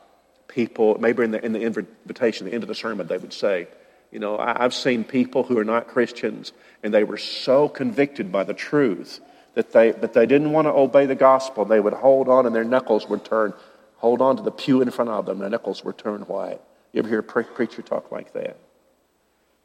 people, 0.48 0.98
maybe 0.98 1.24
in 1.24 1.30
the, 1.32 1.44
in 1.44 1.52
the 1.52 1.60
invitation, 1.60 2.46
the 2.46 2.52
end 2.52 2.62
of 2.62 2.68
the 2.68 2.74
sermon, 2.74 3.06
they 3.06 3.18
would 3.18 3.32
say, 3.32 3.68
you 4.10 4.18
know, 4.18 4.36
I, 4.36 4.64
I've 4.64 4.74
seen 4.74 5.04
people 5.04 5.42
who 5.42 5.58
are 5.58 5.64
not 5.64 5.88
Christians, 5.88 6.52
and 6.82 6.92
they 6.92 7.04
were 7.04 7.18
so 7.18 7.68
convicted 7.68 8.32
by 8.32 8.44
the 8.44 8.54
truth 8.54 9.20
that 9.54 9.72
they, 9.72 9.92
but 9.92 10.12
they 10.12 10.26
didn't 10.26 10.52
want 10.52 10.66
to 10.66 10.72
obey 10.72 11.06
the 11.06 11.14
gospel. 11.14 11.64
They 11.64 11.80
would 11.80 11.92
hold 11.92 12.28
on 12.28 12.46
and 12.46 12.54
their 12.54 12.64
knuckles 12.64 13.08
would 13.08 13.24
turn, 13.24 13.52
hold 14.00 14.22
on 14.22 14.36
to 14.38 14.42
the 14.42 14.50
pew 14.50 14.80
in 14.80 14.90
front 14.90 15.10
of 15.10 15.26
them, 15.26 15.38
their 15.38 15.50
knuckles 15.50 15.84
were 15.84 15.92
turned 15.92 16.26
white. 16.26 16.60
You 16.92 17.00
ever 17.00 17.08
hear 17.08 17.18
a 17.20 17.22
pre- 17.22 17.44
preacher 17.44 17.82
talk 17.82 18.10
like 18.10 18.32
that? 18.32 18.56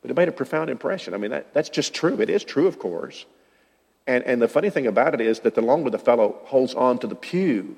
But 0.02 0.12
it 0.12 0.17
made 0.17 0.28
a 0.28 0.34
profound 0.34 0.69
impression. 0.69 1.13
I 1.13 1.17
mean, 1.17 1.32
that, 1.32 1.54
that's 1.54 1.69
just 1.69 1.93
true. 1.93 2.21
It 2.21 2.30
is 2.30 2.43
true, 2.43 2.67
of 2.67 2.78
course. 2.78 3.26
And, 4.06 4.24
and 4.26 4.41
the 4.41 4.48
funny 4.48 4.69
thing 4.69 4.88
about 4.88 5.13
it 5.13 5.21
is 5.21 5.39
that 5.39 5.56
the 5.56 5.62
longer 5.62 5.89
the 5.89 5.98
fellow 5.98 6.36
holds 6.43 6.76
on 6.76 7.00
to 7.00 7.08
the 7.08 7.15
pew, 7.15 7.78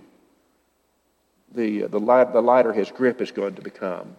the, 1.54 1.84
uh, 1.84 1.88
the, 1.88 2.00
light, 2.00 2.34
the 2.34 2.42
lighter 2.42 2.74
his 2.74 2.92
grip 2.92 3.22
is 3.22 3.32
going 3.32 3.56
to 3.56 3.62
become 3.62 4.18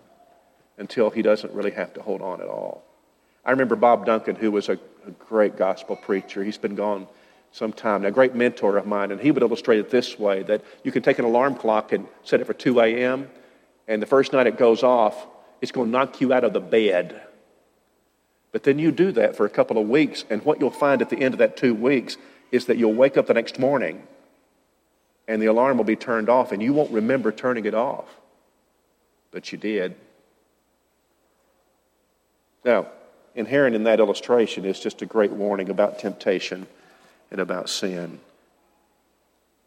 until 0.78 1.10
he 1.10 1.22
doesn't 1.22 1.52
really 1.52 1.72
have 1.72 1.92
to 1.94 2.02
hold 2.02 2.22
on 2.22 2.40
at 2.40 2.46
all. 2.46 2.84
I 3.44 3.50
remember 3.50 3.76
Bob 3.76 4.06
Duncan, 4.06 4.36
who 4.36 4.52
was 4.52 4.68
a, 4.68 4.78
a 5.06 5.10
great 5.18 5.56
gospel 5.56 5.96
preacher. 5.96 6.44
He's 6.44 6.56
been 6.56 6.76
gone 6.76 7.08
some 7.52 7.72
time, 7.72 8.04
a 8.04 8.10
great 8.10 8.34
mentor 8.34 8.76
of 8.76 8.86
mine, 8.86 9.10
and 9.10 9.20
he 9.20 9.30
would 9.30 9.42
illustrate 9.42 9.78
it 9.78 9.90
this 9.90 10.18
way 10.18 10.42
that 10.44 10.62
you 10.84 10.92
can 10.92 11.02
take 11.02 11.18
an 11.18 11.24
alarm 11.24 11.54
clock 11.54 11.92
and 11.92 12.06
set 12.22 12.40
it 12.40 12.44
for 12.44 12.54
2 12.54 12.80
a.m., 12.80 13.28
and 13.86 14.02
the 14.02 14.06
first 14.06 14.32
night 14.32 14.46
it 14.46 14.58
goes 14.58 14.82
off, 14.82 15.26
it's 15.62 15.72
going 15.72 15.86
to 15.86 15.90
knock 15.90 16.20
you 16.20 16.32
out 16.32 16.44
of 16.44 16.52
the 16.52 16.60
bed. 16.60 17.22
But 18.52 18.62
then 18.62 18.78
you 18.78 18.92
do 18.92 19.12
that 19.12 19.34
for 19.34 19.46
a 19.46 19.50
couple 19.50 19.78
of 19.78 19.88
weeks, 19.88 20.24
and 20.28 20.44
what 20.44 20.60
you'll 20.60 20.70
find 20.70 21.00
at 21.00 21.10
the 21.10 21.18
end 21.18 21.34
of 21.34 21.38
that 21.38 21.56
two 21.56 21.74
weeks 21.74 22.16
is 22.52 22.66
that 22.66 22.76
you'll 22.76 22.94
wake 22.94 23.16
up 23.16 23.26
the 23.26 23.34
next 23.34 23.58
morning 23.58 24.06
and 25.28 25.42
the 25.42 25.46
alarm 25.46 25.76
will 25.76 25.84
be 25.84 25.94
turned 25.94 26.30
off, 26.30 26.52
and 26.52 26.62
you 26.62 26.72
won't 26.72 26.90
remember 26.90 27.30
turning 27.30 27.66
it 27.66 27.74
off. 27.74 28.08
But 29.30 29.52
you 29.52 29.58
did. 29.58 29.94
Now, 32.64 32.88
inherent 33.34 33.76
in 33.76 33.84
that 33.84 34.00
illustration 34.00 34.64
is 34.64 34.80
just 34.80 35.02
a 35.02 35.06
great 35.06 35.30
warning 35.30 35.68
about 35.68 35.98
temptation 35.98 36.66
and 37.30 37.40
about 37.40 37.68
sin. 37.68 38.20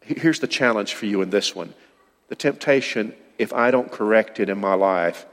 Here's 0.00 0.40
the 0.40 0.46
challenge 0.46 0.94
for 0.94 1.06
you 1.06 1.22
in 1.22 1.30
this 1.30 1.54
one 1.54 1.74
the 2.28 2.36
temptation, 2.36 3.14
if 3.38 3.52
I 3.52 3.70
don't 3.70 3.90
correct 3.90 4.40
it 4.40 4.48
in 4.48 4.58
my 4.58 4.74
life, 4.74 5.26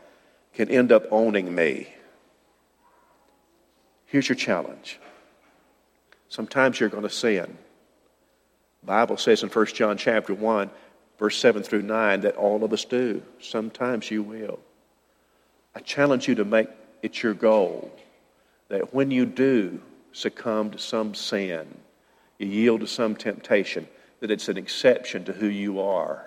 can 0.53 0.69
end 0.69 0.91
up 0.91 1.05
owning 1.11 1.53
me. 1.53 1.87
Here's 4.05 4.27
your 4.27 4.35
challenge. 4.35 4.99
Sometimes 6.27 6.79
you're 6.79 6.89
going 6.89 7.03
to 7.03 7.09
sin. 7.09 7.57
The 8.81 8.87
Bible 8.87 9.17
says 9.17 9.43
in 9.43 9.49
1 9.49 9.65
John 9.67 9.97
chapter 9.97 10.33
1, 10.33 10.69
verse 11.17 11.37
7 11.37 11.63
through 11.63 11.83
9, 11.83 12.21
that 12.21 12.35
all 12.35 12.63
of 12.63 12.73
us 12.73 12.85
do. 12.85 13.21
Sometimes 13.39 14.09
you 14.09 14.23
will. 14.23 14.59
I 15.75 15.79
challenge 15.81 16.27
you 16.27 16.35
to 16.35 16.45
make 16.45 16.69
it 17.01 17.21
your 17.21 17.33
goal 17.33 17.91
that 18.69 18.93
when 18.93 19.11
you 19.11 19.25
do 19.25 19.79
succumb 20.11 20.71
to 20.71 20.77
some 20.77 21.13
sin, 21.13 21.67
you 22.39 22.47
yield 22.47 22.79
to 22.79 22.87
some 22.87 23.15
temptation, 23.15 23.87
that 24.21 24.31
it's 24.31 24.49
an 24.49 24.57
exception 24.57 25.25
to 25.25 25.33
who 25.33 25.47
you 25.47 25.79
are 25.81 26.25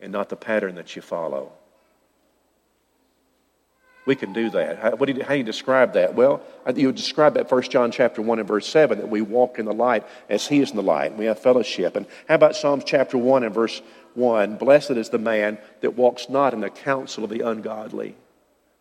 and 0.00 0.12
not 0.12 0.28
the 0.28 0.36
pattern 0.36 0.74
that 0.74 0.94
you 0.94 1.00
follow. 1.00 1.52
We 4.04 4.14
can 4.14 4.32
do 4.32 4.50
that. 4.50 4.78
How, 4.78 4.90
do 4.90 5.12
you, 5.12 5.24
how 5.24 5.30
do 5.30 5.38
you 5.38 5.42
describe 5.42 5.94
that? 5.94 6.14
Well, 6.14 6.40
you 6.74 6.92
describe 6.92 7.34
that 7.34 7.50
1 7.50 7.62
John 7.62 7.90
chapter 7.90 8.22
1 8.22 8.38
and 8.38 8.46
verse 8.46 8.68
7, 8.68 8.98
that 8.98 9.08
we 9.08 9.20
walk 9.20 9.58
in 9.58 9.64
the 9.64 9.74
light 9.74 10.06
as 10.28 10.46
he 10.46 10.60
is 10.60 10.70
in 10.70 10.76
the 10.76 10.82
light. 10.82 11.10
And 11.10 11.18
we 11.18 11.24
have 11.24 11.40
fellowship. 11.40 11.96
And 11.96 12.06
how 12.28 12.36
about 12.36 12.54
Psalms 12.54 12.84
chapter 12.84 13.18
1 13.18 13.42
and 13.42 13.52
verse 13.52 13.82
1? 14.14 14.58
Blessed 14.58 14.92
is 14.92 15.08
the 15.08 15.18
man 15.18 15.58
that 15.80 15.96
walks 15.96 16.28
not 16.28 16.54
in 16.54 16.60
the 16.60 16.70
counsel 16.70 17.24
of 17.24 17.30
the 17.30 17.40
ungodly. 17.40 18.14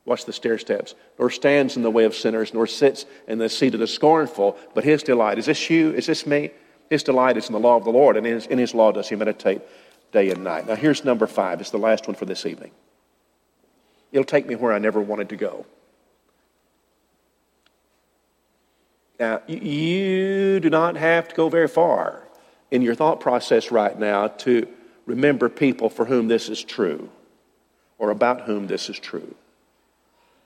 Watch 0.06 0.26
the 0.26 0.34
stair 0.34 0.58
steps. 0.58 0.94
Nor 1.18 1.30
stands 1.30 1.76
in 1.76 1.84
the 1.84 1.91
way 1.91 2.06
of 2.06 2.15
sinners, 2.15 2.54
nor 2.54 2.68
sits 2.68 3.06
in 3.28 3.39
the 3.39 3.50
seat 3.50 3.74
of 3.74 3.80
the 3.80 3.88
scornful, 3.88 4.58
but 4.74 4.84
his 4.84 5.04
delight. 5.04 5.39
Is 5.39 5.48
this 5.48 5.70
you? 5.70 5.91
Is 5.91 6.06
this 6.06 6.26
me? 6.28 6.52
His 6.89 7.04
delight 7.04 7.38
is 7.38 7.48
in 7.48 7.54
the 7.54 7.60
law 7.60 7.76
of 7.76 7.84
the 7.84 7.91
Lord, 7.91 8.15
and 8.15 8.28
in 8.28 8.36
his, 8.36 8.46
in 8.46 8.60
his 8.60 8.76
law 8.76 8.91
does 8.91 9.10
he 9.10 9.15
meditate 9.15 9.62
day 10.12 10.30
and 10.30 10.44
night. 10.44 10.68
Now, 10.68 10.76
here's 10.76 11.04
number 11.04 11.26
five. 11.26 11.60
It's 11.60 11.72
the 11.72 11.78
last 11.78 12.08
one 12.08 12.15
for 12.15 12.26
this 12.26 12.46
evening. 12.46 12.72
It'll 14.12 14.24
take 14.24 14.46
me 14.46 14.56
where 14.56 14.72
I 14.72 14.80
never 14.80 15.02
wanted 15.02 15.30
to 15.30 15.36
go. 15.36 15.65
Now, 19.20 19.41
you 19.48 20.60
do 20.60 20.70
not 20.70 20.98
have 20.98 21.30
to 21.30 21.36
go 21.36 21.50
very 21.50 21.68
far 21.68 22.24
in 22.70 22.82
your 22.82 22.96
thought 22.96 23.20
process 23.20 23.72
right 23.72 23.98
now 23.98 24.28
to 24.28 24.68
remember 25.06 25.50
people 25.50 25.89
for 25.89 26.06
whom 26.06 26.28
this 26.28 26.50
is 26.50 26.63
true 26.63 27.10
or 27.98 28.10
about 28.12 28.41
whom 28.41 28.68
this 28.68 28.89
is 28.89 29.00
true. 29.00 29.36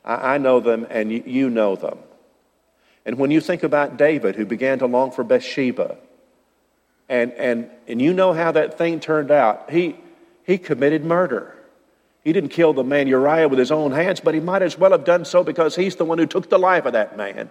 I, 0.03 0.37
know 0.37 0.59
them 0.59 0.87
and 0.89 1.11
you 1.11 1.49
know 1.49 1.75
them. 1.75 1.97
And 3.05 3.17
when 3.17 3.31
you 3.31 3.41
think 3.41 3.63
about 3.63 3.97
David, 3.97 4.35
who 4.35 4.45
began 4.45 4.79
to 4.79 4.85
long 4.85 5.11
for 5.11 5.23
Bathsheba, 5.23 5.97
and, 7.07 7.31
and, 7.33 7.69
and 7.87 8.01
you 8.01 8.13
know 8.13 8.33
how 8.33 8.51
that 8.51 8.77
thing 8.77 8.99
turned 8.99 9.31
out, 9.31 9.69
he, 9.71 9.95
he 10.43 10.57
committed 10.57 11.03
murder. 11.03 11.55
He 12.23 12.33
didn't 12.33 12.49
kill 12.49 12.73
the 12.73 12.83
man 12.83 13.07
Uriah 13.07 13.47
with 13.47 13.59
his 13.59 13.71
own 13.71 13.91
hands, 13.91 14.19
but 14.19 14.33
he 14.33 14.39
might 14.39 14.61
as 14.61 14.77
well 14.77 14.91
have 14.91 15.05
done 15.05 15.25
so 15.25 15.43
because 15.43 15.75
he's 15.75 15.95
the 15.95 16.05
one 16.05 16.17
who 16.17 16.25
took 16.25 16.49
the 16.49 16.59
life 16.59 16.85
of 16.85 16.93
that 16.93 17.17
man. 17.17 17.49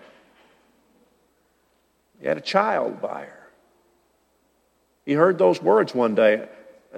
He 2.20 2.26
had 2.26 2.36
a 2.36 2.42
child 2.42 3.00
by 3.00 3.24
her. 3.24 3.48
He 5.04 5.14
heard 5.14 5.38
those 5.38 5.62
words 5.62 5.94
one 5.94 6.14
day 6.14 6.48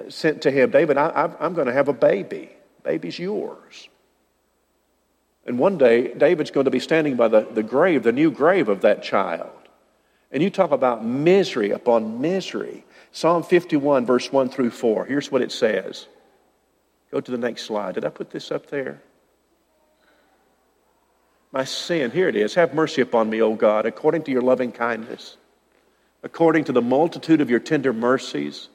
sent 0.09 0.43
to 0.43 0.51
him 0.51 0.71
David, 0.71 0.97
I, 0.97 1.31
am 1.41 1.55
going 1.55 1.67
to 1.67 1.73
have 1.73 1.89
a 1.89 1.93
baby. 1.93 2.51
Baby's 2.83 3.19
yours. 3.19 3.89
And 5.47 5.59
one 5.59 5.79
day, 5.79 6.13
David's 6.15 6.51
going 6.51 6.65
to 6.65 6.71
be 6.71 6.81
standing 6.81 7.17
by 7.17 7.29
the, 7.29 7.47
the 7.51 7.63
grave, 7.63 8.03
the 8.03 8.13
new 8.13 8.31
grave 8.31 8.69
of 8.69 8.83
that 8.83 9.03
child. 9.03 9.51
And 10.31 10.43
you 10.43 10.51
talk 10.51 10.71
about 10.71 11.05
misery 11.05 11.71
upon 11.71 12.21
misery. 12.21 12.85
Psalm 13.11 13.43
51, 13.43 14.07
verse 14.07 14.31
1 14.31 14.51
through 14.51 14.71
4. 14.71 15.07
Here's 15.07 15.33
what 15.33 15.43
it 15.43 15.51
says. 15.51 16.07
Go 17.11 17.21
to 17.21 17.31
the 17.31 17.39
next 17.39 17.65
slide. 17.65 17.95
Did 17.95 18.05
I 18.05 18.11
put 18.11 18.31
this 18.31 18.53
up 18.53 18.67
there? 18.67 19.03
My 21.53 21.65
sin, 21.65 22.13
here 22.13 22.29
it 22.29 22.37
is. 22.37 22.55
Have 22.55 22.75
mercy 22.75 23.03
upon 23.03 23.29
me, 23.29 23.43
O 23.43 23.55
God, 23.55 23.87
according 23.87 24.23
to 24.25 24.31
your 24.31 24.43
loving 24.43 24.71
kindness, 24.71 25.37
according 26.23 26.65
to 26.65 26.73
the 26.73 26.83
multitude 26.83 27.41
of 27.41 27.51
your 27.51 27.59
tender 27.59 27.93
mercies. 27.93 28.69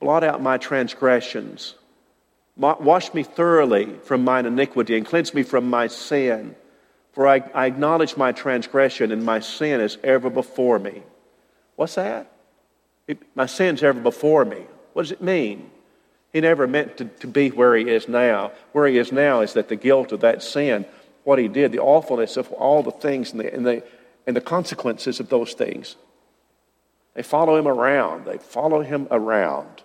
Blot 0.00 0.24
out 0.24 0.42
my 0.42 0.58
transgressions. 0.58 1.76
Wash 2.56 3.12
me 3.12 3.22
thoroughly 3.22 3.94
from 4.04 4.24
mine 4.24 4.46
iniquity 4.46 4.96
and 4.96 5.04
cleanse 5.04 5.34
me 5.34 5.42
from 5.42 5.68
my 5.68 5.88
sin. 5.88 6.54
For 7.12 7.28
I, 7.28 7.42
I 7.54 7.66
acknowledge 7.66 8.16
my 8.16 8.32
transgression 8.32 9.12
and 9.12 9.24
my 9.24 9.40
sin 9.40 9.80
is 9.80 9.98
ever 10.02 10.30
before 10.30 10.78
me. 10.78 11.02
What's 11.76 11.94
that? 11.94 12.30
It, 13.06 13.18
my 13.34 13.46
sin's 13.46 13.82
ever 13.82 14.00
before 14.00 14.44
me. 14.44 14.64
What 14.92 15.02
does 15.02 15.12
it 15.12 15.22
mean? 15.22 15.70
He 16.32 16.40
never 16.40 16.66
meant 16.66 16.96
to, 16.96 17.04
to 17.04 17.28
be 17.28 17.50
where 17.50 17.76
he 17.76 17.88
is 17.88 18.08
now. 18.08 18.50
Where 18.72 18.88
he 18.88 18.98
is 18.98 19.12
now 19.12 19.40
is 19.40 19.52
that 19.52 19.68
the 19.68 19.76
guilt 19.76 20.10
of 20.10 20.20
that 20.20 20.42
sin, 20.42 20.84
what 21.22 21.38
he 21.38 21.46
did, 21.46 21.70
the 21.70 21.78
awfulness 21.78 22.36
of 22.36 22.50
all 22.52 22.82
the 22.82 22.90
things 22.90 23.30
and 23.30 23.40
the, 23.40 23.54
and 23.54 23.64
the, 23.64 23.84
and 24.26 24.34
the 24.34 24.40
consequences 24.40 25.20
of 25.20 25.28
those 25.28 25.52
things. 25.52 25.94
They 27.14 27.22
follow 27.22 27.56
him 27.56 27.68
around. 27.68 28.24
They 28.24 28.38
follow 28.38 28.82
him 28.82 29.06
around. 29.12 29.83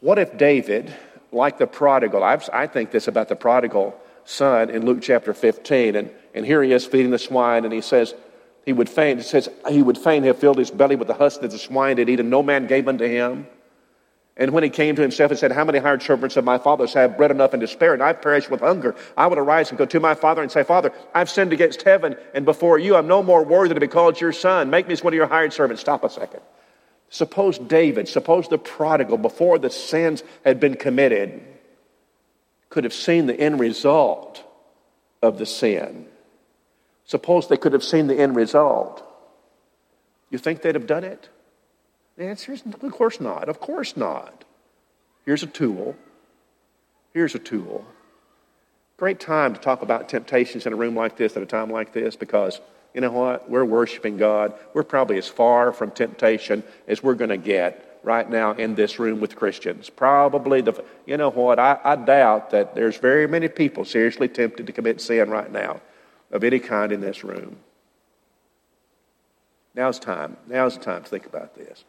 What 0.00 0.18
if 0.18 0.36
David, 0.38 0.94
like 1.32 1.58
the 1.58 1.66
prodigal, 1.66 2.22
I've, 2.22 2.48
i 2.52 2.66
think 2.66 2.90
this 2.90 3.08
about 3.08 3.28
the 3.28 3.36
prodigal 3.36 3.98
son 4.24 4.70
in 4.70 4.86
Luke 4.86 5.00
chapter 5.02 5.34
15, 5.34 5.96
and, 5.96 6.10
and 6.34 6.46
here 6.46 6.62
he 6.62 6.72
is 6.72 6.86
feeding 6.86 7.10
the 7.10 7.18
swine, 7.18 7.64
and 7.64 7.72
he 7.72 7.80
says, 7.80 8.14
he 8.64 8.72
would 8.72 8.88
fain, 8.88 9.20
says, 9.22 9.48
he 9.68 9.82
would 9.82 9.98
fain 9.98 10.22
have 10.24 10.38
filled 10.38 10.58
his 10.58 10.70
belly 10.70 10.94
with 10.94 11.08
the 11.08 11.14
husk 11.14 11.40
that 11.40 11.50
the 11.50 11.58
swine 11.58 11.96
did 11.96 12.08
eat, 12.08 12.20
and 12.20 12.30
no 12.30 12.42
man 12.42 12.66
gave 12.66 12.86
unto 12.86 13.06
him. 13.06 13.46
And 14.36 14.52
when 14.52 14.62
he 14.62 14.70
came 14.70 14.94
to 14.94 15.02
himself 15.02 15.32
and 15.32 15.40
said, 15.40 15.50
How 15.50 15.64
many 15.64 15.80
hired 15.80 16.00
servants 16.00 16.36
of 16.36 16.44
my 16.44 16.58
father's 16.58 16.94
have 16.94 17.16
bread 17.16 17.32
enough 17.32 17.54
and 17.54 17.60
to 17.60 17.66
spare, 17.66 17.92
and 17.92 18.02
I 18.02 18.12
perish 18.12 18.48
with 18.48 18.60
hunger? 18.60 18.94
I 19.16 19.26
would 19.26 19.38
arise 19.38 19.70
and 19.70 19.78
go 19.78 19.84
to 19.86 19.98
my 19.98 20.14
father 20.14 20.42
and 20.42 20.52
say, 20.52 20.62
Father, 20.62 20.92
I've 21.12 21.28
sinned 21.28 21.52
against 21.52 21.82
heaven 21.82 22.16
and 22.34 22.44
before 22.44 22.78
you. 22.78 22.94
I'm 22.94 23.08
no 23.08 23.20
more 23.20 23.44
worthy 23.44 23.74
to 23.74 23.80
be 23.80 23.88
called 23.88 24.20
your 24.20 24.32
son. 24.32 24.70
Make 24.70 24.86
me 24.86 24.92
as 24.92 25.02
one 25.02 25.12
of 25.12 25.16
your 25.16 25.26
hired 25.26 25.52
servants. 25.52 25.80
Stop 25.80 26.04
a 26.04 26.10
second. 26.10 26.40
Suppose 27.10 27.58
David, 27.58 28.08
suppose 28.08 28.48
the 28.48 28.58
prodigal, 28.58 29.16
before 29.16 29.58
the 29.58 29.70
sins 29.70 30.22
had 30.44 30.60
been 30.60 30.74
committed, 30.74 31.40
could 32.68 32.84
have 32.84 32.92
seen 32.92 33.26
the 33.26 33.38
end 33.38 33.60
result 33.60 34.44
of 35.22 35.38
the 35.38 35.46
sin. 35.46 36.06
Suppose 37.04 37.48
they 37.48 37.56
could 37.56 37.72
have 37.72 37.82
seen 37.82 38.06
the 38.06 38.18
end 38.18 38.36
result. 38.36 39.02
You 40.30 40.38
think 40.38 40.60
they'd 40.60 40.74
have 40.74 40.86
done 40.86 41.04
it? 41.04 41.30
The 42.18 42.24
answer 42.24 42.52
is, 42.52 42.62
of 42.66 42.92
course 42.92 43.20
not. 43.20 43.48
Of 43.48 43.60
course 43.60 43.96
not. 43.96 44.44
Here's 45.24 45.42
a 45.42 45.46
tool. 45.46 45.96
Here's 47.14 47.34
a 47.34 47.38
tool. 47.38 47.86
Great 48.98 49.20
time 49.20 49.54
to 49.54 49.60
talk 49.60 49.80
about 49.82 50.08
temptations 50.08 50.66
in 50.66 50.72
a 50.72 50.76
room 50.76 50.94
like 50.94 51.16
this 51.16 51.36
at 51.36 51.42
a 51.42 51.46
time 51.46 51.70
like 51.70 51.92
this 51.92 52.16
because 52.16 52.60
you 52.94 53.00
know 53.00 53.12
what? 53.12 53.48
We're 53.50 53.64
worshiping 53.64 54.16
God. 54.16 54.54
We're 54.72 54.82
probably 54.82 55.18
as 55.18 55.28
far 55.28 55.72
from 55.72 55.90
temptation 55.90 56.62
as 56.86 57.02
we're 57.02 57.14
going 57.14 57.30
to 57.30 57.36
get 57.36 58.00
right 58.02 58.28
now 58.28 58.52
in 58.52 58.74
this 58.74 58.98
room 58.98 59.20
with 59.20 59.36
Christians. 59.36 59.90
Probably 59.90 60.62
the, 60.62 60.82
you 61.06 61.16
know 61.16 61.30
what? 61.30 61.58
I, 61.58 61.78
I 61.84 61.96
doubt 61.96 62.50
that 62.50 62.74
there's 62.74 62.96
very 62.96 63.26
many 63.28 63.48
people 63.48 63.84
seriously 63.84 64.28
tempted 64.28 64.66
to 64.66 64.72
commit 64.72 65.00
sin 65.00 65.28
right 65.28 65.50
now 65.52 65.80
of 66.30 66.44
any 66.44 66.58
kind 66.58 66.92
in 66.92 67.00
this 67.00 67.24
room. 67.24 67.56
now's 69.74 69.98
time. 69.98 70.36
Now's 70.46 70.76
the 70.76 70.84
time 70.84 71.02
to 71.02 71.08
think 71.08 71.26
about 71.26 71.54
this. 71.54 71.84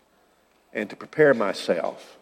And 0.73 0.89
to 0.89 0.95
prepare 0.95 1.33
myself 1.33 2.17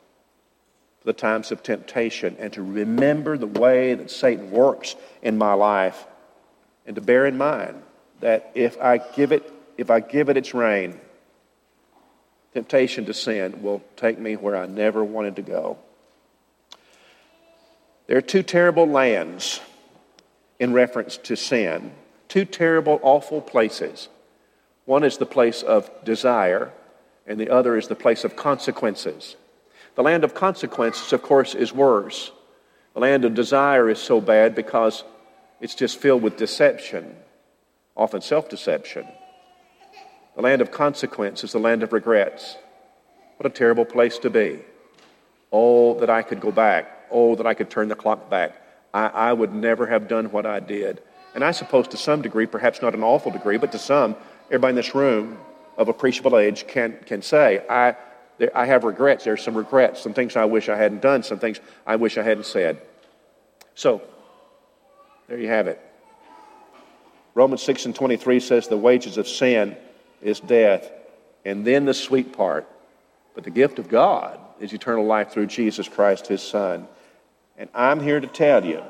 for 1.00 1.08
the 1.08 1.13
times 1.13 1.52
of 1.52 1.63
temptation 1.63 2.38
and 2.40 2.54
to 2.54 2.62
remember 2.62 3.38
the 3.38 3.48
way 3.48 3.94
that 3.96 4.12
Satan 4.12 4.52
works 4.52 4.96
in 5.22 5.38
my 5.38 5.54
life 5.54 6.06
and 6.86 6.96
to 6.96 7.02
bear 7.02 7.26
in 7.26 7.38
mind 7.38 7.82
that 8.19 8.51
if 8.56 8.80
I 8.82 8.97
give 8.97 9.32
it, 9.32 9.51
if 9.77 9.89
I 9.89 9.99
give 9.99 10.30
it 10.30 10.38
its 10.38 10.53
reign, 10.53 10.99
temptation 12.53 13.06
to 13.06 13.13
sin 13.13 13.62
will 13.62 13.84
take 13.95 14.17
me 14.17 14.36
where 14.36 14.56
I 14.56 14.65
never 14.65 15.03
wanted 15.03 15.36
to 15.36 15.41
go. 15.41 15.77
There 18.08 18.17
are 18.17 18.21
two 18.21 18.41
terrible 18.41 18.88
lands 18.88 19.60
in 20.60 20.73
reference 20.73 21.17
to 21.17 21.36
sin, 21.36 21.91
two 22.27 22.45
terrible, 22.45 22.99
awful 23.03 23.41
places. 23.41 24.08
One 24.86 25.03
is 25.03 25.17
the 25.17 25.25
place 25.25 25.62
of 25.62 25.91
desire, 26.06 26.71
and 27.27 27.39
the 27.39 27.49
other 27.49 27.77
is 27.77 27.89
the 27.89 27.95
place 27.95 28.23
of 28.23 28.36
consequences. 28.36 29.36
The 29.95 30.03
land 30.03 30.23
of 30.23 30.34
consequences, 30.34 31.12
of 31.12 31.21
course, 31.21 31.53
is 31.53 31.73
worse. 31.73 32.32
The 32.93 33.01
land 33.01 33.25
of 33.25 33.34
desire 33.34 33.89
is 33.89 33.99
so 33.99 34.21
bad 34.21 34.56
because 34.56 35.03
it's 35.60 35.75
just 35.75 35.99
filled 35.99 36.23
with 36.23 36.38
deception, 36.38 37.15
often 37.97 38.21
self 38.21 38.47
deception. 38.47 39.05
The 40.36 40.43
land 40.43 40.62
of 40.62 40.71
consequence 40.71 41.43
is 41.43 41.51
the 41.51 41.60
land 41.60 41.81
of 41.83 41.91
regrets. 41.91 42.57
What 43.38 43.47
a 43.47 43.49
terrible 43.49 43.86
place 43.86 44.19
to 44.19 44.29
be. 44.29 44.60
Oh, 45.51 45.99
that 45.99 46.10
I 46.10 46.21
could 46.21 46.39
go 46.39 46.51
back. 46.51 47.07
Oh, 47.12 47.36
that 47.36 47.47
I 47.47 47.53
could 47.53 47.69
turn 47.69 47.88
the 47.88 47.95
clock 47.95 48.29
back. 48.29 48.62
I, 48.93 49.07
I 49.07 49.33
would 49.33 49.53
never 49.53 49.88
have 49.88 50.07
done 50.07 50.31
what 50.31 50.45
I 50.45 50.60
did. 50.60 51.01
And 51.33 51.43
I 51.43 51.51
suppose 51.51 51.88
to 51.89 51.97
some 51.97 52.21
degree, 52.21 52.45
perhaps 52.45 52.81
not 52.81 52.93
an 52.93 53.03
awful 53.03 53.31
degree, 53.31 53.57
but 53.57 53.71
to 53.71 53.79
some, 53.79 54.15
everybody 54.47 54.71
in 54.71 54.75
this 54.75 54.95
room 54.95 55.38
of 55.77 55.88
appreciable 55.88 56.38
age 56.38 56.67
can, 56.67 56.97
can 57.05 57.21
say, 57.21 57.63
I, 57.69 57.95
there, 58.38 58.55
I 58.55 58.65
have 58.65 58.83
regrets. 58.83 59.23
There's 59.23 59.43
some 59.43 59.55
regrets, 59.55 60.01
some 60.01 60.13
things 60.13 60.36
I 60.36 60.45
wish 60.45 60.69
I 60.69 60.75
hadn't 60.75 61.01
done, 61.01 61.23
some 61.23 61.39
things 61.39 61.60
I 61.86 61.95
wish 61.95 62.17
I 62.17 62.23
hadn't 62.23 62.45
said. 62.45 62.81
So, 63.75 64.01
there 65.27 65.38
you 65.38 65.47
have 65.47 65.67
it. 65.67 65.79
Romans 67.38 67.62
6 67.62 67.86
and 67.86 67.93
23 67.93 68.39
says 68.39 68.67
the 68.67 68.76
wages 68.76 69.19
of 69.19 69.28
sin 69.28 69.78
is 70.23 70.39
death. 70.39 70.91
And 71.45 71.63
then 71.63 71.86
the 71.86 71.93
sweet 71.93 72.34
part. 72.34 72.67
But 73.36 73.43
the 73.43 73.52
gift 73.52 73.78
of 73.78 73.89
God 73.89 74.39
is 74.60 74.73
eternal 74.73 75.06
life 75.06 75.30
through 75.30 75.45
Jesus 75.45 75.88
Christ, 75.88 76.26
his 76.26 76.41
Son. 76.41 76.88
And 77.56 77.69
I'm 77.76 78.00
here 78.00 78.19
to 78.19 78.26
tell 78.26 78.65
you 78.65 78.82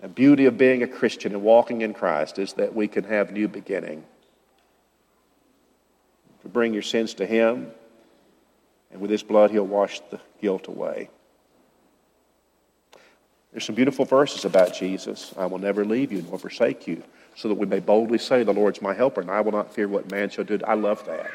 the 0.00 0.08
beauty 0.08 0.46
of 0.46 0.58
being 0.58 0.82
a 0.82 0.88
Christian 0.88 1.32
and 1.32 1.44
walking 1.44 1.82
in 1.82 1.94
Christ 1.94 2.40
is 2.40 2.54
that 2.54 2.74
we 2.74 2.88
can 2.88 3.04
have 3.04 3.30
new 3.30 3.46
beginning. 3.46 4.02
To 6.42 6.48
bring 6.48 6.72
your 6.72 6.82
sins 6.82 7.14
to 7.14 7.24
Him, 7.24 7.70
and 8.90 9.00
with 9.00 9.12
His 9.12 9.22
blood, 9.22 9.52
He'll 9.52 9.64
wash 9.64 10.00
the 10.10 10.18
guilt 10.40 10.66
away. 10.66 11.08
There's 13.52 13.64
some 13.64 13.74
beautiful 13.74 14.04
verses 14.04 14.44
about 14.44 14.74
Jesus. 14.74 15.32
I 15.36 15.46
will 15.46 15.58
never 15.58 15.84
leave 15.84 16.10
you 16.10 16.22
nor 16.22 16.38
forsake 16.38 16.86
you, 16.86 17.02
so 17.36 17.48
that 17.48 17.54
we 17.54 17.66
may 17.66 17.80
boldly 17.80 18.18
say, 18.18 18.42
The 18.42 18.52
Lord's 18.52 18.82
my 18.82 18.94
helper, 18.94 19.20
and 19.20 19.30
I 19.30 19.40
will 19.40 19.52
not 19.52 19.74
fear 19.74 19.88
what 19.88 20.10
man 20.10 20.30
shall 20.30 20.44
do. 20.44 20.58
I 20.66 20.74
love 20.74 21.04
that. 21.06 21.30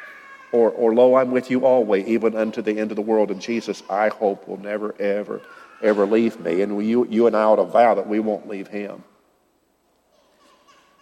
Or, 0.52 0.72
or 0.72 0.94
lo, 0.94 1.16
I'm 1.16 1.32
with 1.32 1.52
you 1.52 1.66
always, 1.66 2.08
even 2.08 2.36
unto 2.36 2.62
the 2.62 2.80
end 2.80 2.92
of 2.92 2.96
the 2.96 3.02
world. 3.02 3.32
And 3.32 3.42
Jesus, 3.42 3.84
I 3.90 4.08
hope, 4.08 4.48
will 4.48 4.58
never, 4.58 4.96
ever 5.00 5.42
ever 5.82 6.06
leave 6.06 6.40
me. 6.40 6.62
And 6.62 6.86
you, 6.86 7.06
you 7.08 7.28
and 7.28 7.36
I 7.36 7.44
ought 7.44 7.58
to 7.58 7.64
vow 7.64 7.96
that 7.96 8.08
we 8.08 8.20
won't 8.20 8.48
leave 8.48 8.68
him. 8.68 9.04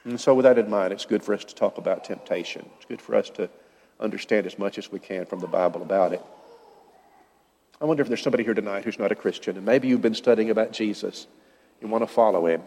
And 0.03 0.19
so, 0.19 0.35
with 0.35 0.43
that 0.43 0.57
in 0.57 0.69
mind, 0.69 0.93
it's 0.93 1.05
good 1.05 1.23
for 1.23 1.33
us 1.33 1.43
to 1.45 1.55
talk 1.55 1.77
about 1.77 2.03
temptation. 2.03 2.69
It's 2.77 2.85
good 2.85 3.01
for 3.01 3.15
us 3.15 3.29
to 3.31 3.49
understand 3.99 4.45
as 4.45 4.59
much 4.59 4.77
as 4.77 4.91
we 4.91 4.99
can 4.99 5.25
from 5.25 5.39
the 5.39 5.47
Bible 5.47 5.81
about 5.81 6.13
it. 6.13 6.21
I 7.81 7.85
wonder 7.85 8.01
if 8.01 8.07
there's 8.07 8.21
somebody 8.21 8.43
here 8.43 8.53
tonight 8.53 8.85
who's 8.85 8.99
not 8.99 9.11
a 9.11 9.15
Christian, 9.15 9.57
and 9.57 9.65
maybe 9.65 9.87
you've 9.87 10.01
been 10.01 10.15
studying 10.15 10.49
about 10.49 10.71
Jesus. 10.71 11.27
You 11.81 11.87
want 11.87 12.03
to 12.03 12.07
follow 12.07 12.45
him. 12.47 12.61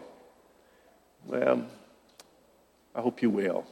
Well, 1.25 1.65
I 2.93 3.01
hope 3.01 3.21
you 3.21 3.29
will. 3.29 3.65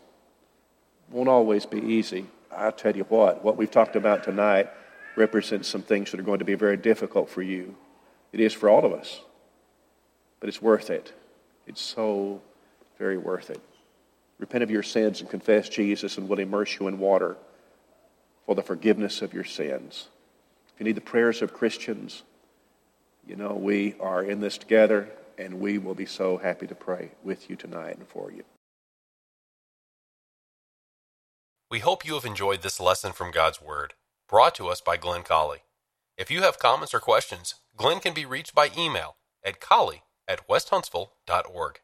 It 1.08 1.16
won't 1.16 1.30
always 1.30 1.66
be 1.66 1.80
easy. 1.80 2.26
I'll 2.52 2.72
tell 2.72 2.96
you 2.96 3.04
what, 3.04 3.44
what 3.44 3.56
we've 3.56 3.70
talked 3.70 3.96
about 3.96 4.24
tonight 4.24 4.70
represents 5.16 5.68
some 5.68 5.84
things 5.84 6.12
that 6.12 6.20
are 6.20 6.24
going 6.24 6.40
to 6.40 6.46
be 6.46 6.56
very 6.56 6.78
difficult 6.78 7.30
for 7.30 7.42
you. 7.42 7.76
It 8.32 8.40
is 8.40 8.54
for 8.54 8.70
all 8.70 8.86
of 8.86 8.94
us. 8.94 9.22
But 10.40 10.50
it's 10.50 10.62
worth 10.62 10.90
it. 10.90 11.14
It's 11.66 11.82
so 11.82 12.42
very 12.98 13.18
worth 13.18 13.50
it. 13.50 13.62
Repent 14.40 14.64
of 14.64 14.72
your 14.72 14.84
sins 14.84 15.22
and 15.22 15.30
confess 15.30 15.70
Jesus, 15.70 16.18
and 16.18 16.28
we'll 16.28 16.40
immerse 16.40 16.80
you 16.80 16.88
in 16.88 17.00
water 17.00 17.38
for 18.46 18.56
the 18.56 18.62
forgiveness 18.62 19.22
of 19.22 19.34
your 19.34 19.44
sins. 19.44 20.08
If 20.78 20.82
you 20.82 20.86
need 20.86 20.96
the 20.96 21.02
prayers 21.02 21.42
of 21.42 21.56
Christians, 21.56 22.22
you 23.28 23.36
know, 23.36 23.56
we 23.56 23.96
are 24.00 24.22
in 24.22 24.42
this 24.42 24.60
together, 24.60 25.10
and 25.36 25.60
we 25.60 25.80
will 25.80 25.96
be 25.96 26.06
so 26.06 26.38
happy 26.38 26.68
to 26.68 26.76
pray 26.76 27.10
with 27.24 27.50
you 27.50 27.56
tonight 27.56 27.98
and 27.98 28.08
for 28.08 28.32
you. 28.32 28.44
We 31.72 31.80
hope 31.80 32.06
you 32.06 32.14
have 32.14 32.26
enjoyed 32.26 32.62
this 32.62 32.80
lesson 32.80 33.12
from 33.12 33.32
God's 33.32 33.60
Word, 33.60 33.96
brought 34.30 34.54
to 34.54 34.68
us 34.68 34.80
by 34.80 34.98
Glenn 34.98 35.24
Colley. 35.24 35.64
If 36.16 36.30
you 36.30 36.44
have 36.44 36.60
comments 36.60 36.94
or 36.94 37.00
questions, 37.00 37.56
Glenn 37.76 38.00
can 38.00 38.14
be 38.14 38.24
reached 38.24 38.54
by 38.54 38.70
email 38.78 39.16
at 39.44 39.60
colley 39.60 40.04
at 40.28 40.48
westhuntsville.org. 40.48 41.80